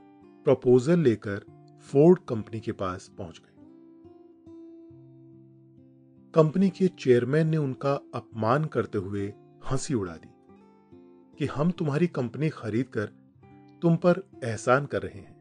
प्रपोजल 0.46 0.98
लेकर 0.98 1.44
फोर्ड 1.88 2.18
कंपनी 2.28 2.60
के 2.60 2.72
पास 2.72 3.10
पहुँच 3.18 3.38
गए। 3.38 3.50
कंपनी 6.34 6.70
के 6.70 6.88
चेयरमैन 6.88 7.48
ने 7.48 7.56
उनका 7.56 7.92
अपमान 8.14 8.64
करते 8.64 8.98
हुए 8.98 9.32
हँसी 9.72 9.94
उड़ा 9.94 10.12
दी 10.12 10.28
कि 11.38 11.46
हम 11.46 11.70
तुम्हारी 11.70 12.06
कंपनी 12.06 12.48
खरीद 12.48 12.86
कर 12.86 13.06
तुम 13.82 13.96
पर 13.96 14.22
एहसान 14.44 14.86
कर 14.86 15.02
रहे 15.02 15.18
हैं। 15.18 15.36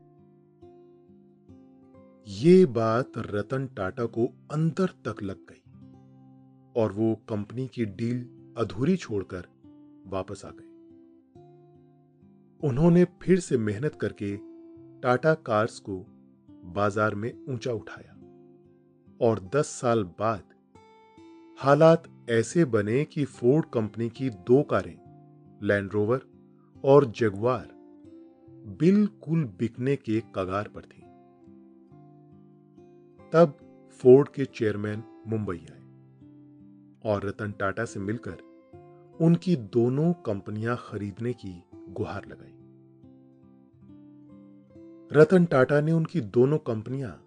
ये 2.28 2.66
बात 2.66 3.12
रतन 3.18 3.68
टाटा 3.68 4.06
को 4.06 4.26
अंदर 4.52 4.86
तक 5.08 5.24
लग 5.24 5.38
गई 5.38 5.64
और 6.82 6.92
वो 6.92 7.16
कंपनी 7.30 7.68
की 7.68 7.86
डील 7.86 8.30
अधूरी 8.58 8.98
छोड़कर 8.98 9.48
वापस 10.08 10.46
आ 10.46 10.50
गए। 10.50 10.70
उन्होंने 12.68 13.06
फिर 13.22 13.40
से 13.40 13.58
मेहनत 13.58 13.96
करके 13.96 14.38
टाटा 15.02 15.34
कार्स 15.34 15.80
को 15.80 16.06
बाज़ार 16.66 17.16
में 17.16 17.46
ऊँचा 17.50 17.72
उठाया 17.72 18.16
और 19.22 19.40
10 19.56 19.66
साल 19.66 20.04
बाद 20.04 20.51
हालात 21.62 22.04
ऐसे 22.30 22.66
बने 22.66 23.06
कि 23.06 23.26
फोर्ड 23.26 23.66
कंपनी 23.74 24.10
की 24.10 24.30
दो 24.30 24.64
कारें, 24.64 24.98
लैंड 25.64 25.92
रोवर 25.94 26.22
और 26.84 27.06
जगवार 27.06 27.68
बिल्कुल 28.80 29.44
बिकने 29.60 29.96
के 29.96 30.20
कगार 30.36 30.68
पर 30.68 30.82
थी। 30.82 31.02
तब 33.34 33.58
फोर्ड 33.92 34.30
के 34.30 34.46
चेयरमैन 34.46 35.04
मुंबई 35.28 35.58
आए 35.58 35.84
और 37.06 37.26
रतन 37.26 37.52
टाटा 37.52 37.86
से 37.86 38.00
मिलकर 38.00 38.38
उनकी 39.22 39.56
दोनों 39.56 40.14
कंपनियाँ 40.14 40.78
खरीदने 40.80 41.34
की 41.34 41.64
गुहार 41.90 42.26
लगाई। 42.26 42.58
रतन 45.20 45.46
टाटा 45.46 45.82
ने 45.82 45.92
उनकी 45.92 46.22
दोनों 46.22 46.58
कंपनियाँ 46.58 47.24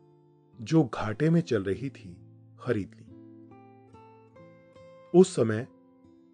जो 0.60 0.84
घाटे 0.84 1.30
में 1.30 1.40
चल 1.40 1.62
रही 1.62 1.90
थी 1.90 2.16
खरीद 2.60 2.90
ली। 2.94 3.03
उस 5.14 5.36
समय 5.36 5.66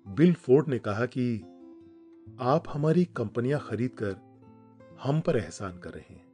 बिल 0.09 0.35
फोर्ड 0.35 0.69
ने 0.69 0.79
कहा 0.79 1.07
कि 1.07 1.41
आप 2.41 2.65
हमारी 2.69 3.05
कंपनियाँ 3.05 3.61
खरीदकर 3.61 4.17
हम 5.03 5.21
पर 5.21 5.37
एहसान 5.37 5.79
कर 5.79 5.91
रहे 5.91 6.15
हैं। 6.15 6.31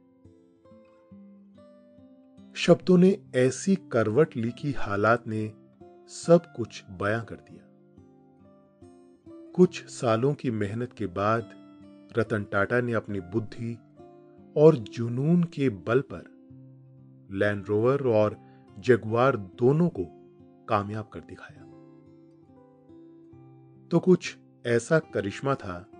शब्दों 2.55 2.97
ने 2.97 3.19
ऐसी 3.35 3.75
करवट 3.75 4.37
ली 4.37 4.51
कि 4.51 4.71
हालात 4.71 5.27
ने 5.27 5.53
सब 6.07 6.53
कुछ 6.55 6.83
बयां 6.89 7.25
कर 7.25 7.35
दिया। 7.35 7.63
कुछ 9.51 9.85
सालों 9.85 10.33
की 10.33 10.51
मेहनत 10.51 10.93
के 10.93 11.05
बाद 11.05 11.49
रतन 12.17 12.43
टाटा 12.43 12.81
ने 12.81 12.93
अपनी 12.93 13.19
बुद्धि 13.19 13.77
और 14.57 14.77
जुनून 14.77 15.43
के 15.43 15.69
बल 15.69 16.01
पर 16.01 16.23
लैंड 17.31 17.65
रोवर 17.67 18.07
और 18.07 18.37
जगवार 18.79 19.37
दोनों 19.37 19.89
को 19.89 20.05
कामयाब 20.69 21.09
कर 21.13 21.19
दिखाया। 21.19 21.66
तो 23.91 23.99
कुछ 23.99 24.37
ऐसा 24.65 24.99
करिश्मा 24.99 25.55
था 25.55 25.91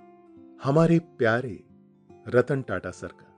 हमारे 0.64 1.00
प्यारे 1.00 1.64
रतन 2.28 2.62
टाटा 2.62 2.92
सर 2.92 3.08
का, 3.08 3.36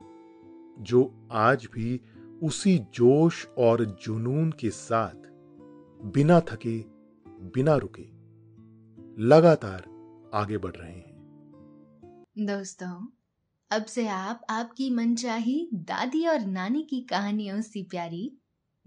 जो 0.84 1.28
आज 1.32 1.68
भी 1.74 2.02
उसी 2.44 2.78
जोश 2.78 3.48
और 3.58 3.86
जुनून 3.86 4.52
के 4.52 4.70
साथ 4.70 5.30
बिना 6.06 6.40
थके, 6.40 6.80
बिना 7.30 7.76
रुके, 7.76 8.06
लगातार 9.24 9.86
आगे 10.34 10.58
बढ़ 10.58 10.76
रहे 10.76 10.94
हैं। 10.94 11.10
दोस्तों, 12.38 13.08
अब 13.72 13.86
से 13.86 14.08
आप 14.08 14.42
आपकी 14.50 14.90
मनचाही 14.90 15.70
दादी 15.74 16.28
और 16.28 16.40
नानी 16.40 16.84
की 16.84 17.02
कहानियों 17.02 17.62
से 17.62 17.84
प्यारी 17.84 18.38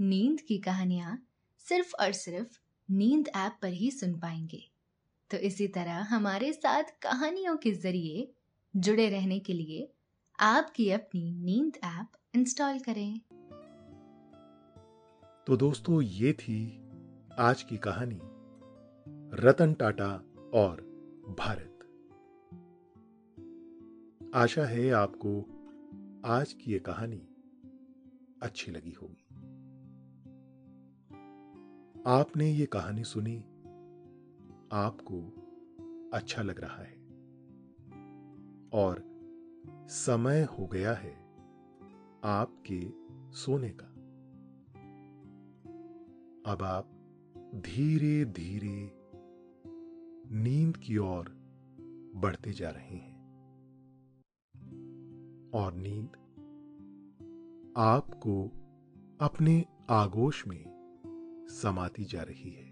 नींद 0.01 0.41
की 0.41 0.59
कहानियाँ 0.59 1.27
सिर्फ़ 1.59 1.93
और 2.01 2.13
सिर्फ़ 2.13 2.59
नींद 2.91 3.29
ऐप 3.29 3.59
पर 3.63 3.69
ही 3.69 3.91
सुन 3.91 4.15
पाएँगे। 4.15 4.72
तो 5.33 5.39
इसी 5.39 5.69
तरह 5.69 5.93
हमारे 5.93 6.53
साथ 6.53 6.83
कहानियों 7.03 7.57
के 7.57 7.71
ज़रिए 7.73 8.33
जुड़े 8.77 9.09
रहने 9.09 9.39
के 9.39 9.53
लिए 9.53 9.93
आपकी 10.41 10.91
अपनी 10.91 11.33
नींद 11.33 11.77
ऐप 11.85 12.09
इंस्टॉल 12.35 12.79
करें। 12.79 13.21
तो 15.47 15.57
दोस्तों, 15.57 16.03
ये 16.03 16.33
थी 16.33 16.89
आज 17.39 17.63
की 17.63 17.77
कहानी, 17.77 18.19
रतन 19.43 19.73
टाटा 19.73 20.11
और 20.55 20.81
भारत। 21.39 21.79
आशा 24.35 24.65
है 24.65 24.91
आपको 24.91 25.41
आज 26.25 26.53
की 26.53 26.73
ये 26.73 26.79
कहानी 26.79 27.29
अच्छी 28.43 28.73
लगी 28.73 28.93
होगी। 28.93 29.27
आपने 32.07 32.51
ये 32.51 32.67
कहानी 32.67 33.05
सुनी 33.05 33.45
आपको 34.73 35.21
अच्छा 36.15 36.43
लग 36.43 36.61
रहा 36.61 36.83
है। 36.83 37.03
और 38.73 39.13
समय 39.89 40.43
हो 40.43 40.67
गया 40.67 40.95
है 40.95 41.13
आपके 42.25 42.93
सोने 43.37 43.71
का। 43.71 43.87
अब 46.53 46.63
आप 46.63 46.89
धीरे 47.55 48.25
धीरे 48.25 48.91
नींद 50.35 50.77
की 50.77 50.99
ओर 50.99 51.29
बढ़ते 52.15 52.53
जा 52.53 52.71
रहे 52.71 52.97
हैं। 52.97 53.23
और 55.55 55.75
नींद 55.75 56.09
आपको 57.77 58.47
अपने 59.21 59.65
आगोश 59.91 60.47
में 60.47 60.65
समाती 61.51 62.05
जा 62.05 62.23
रही 62.23 62.51
है। 62.51 62.72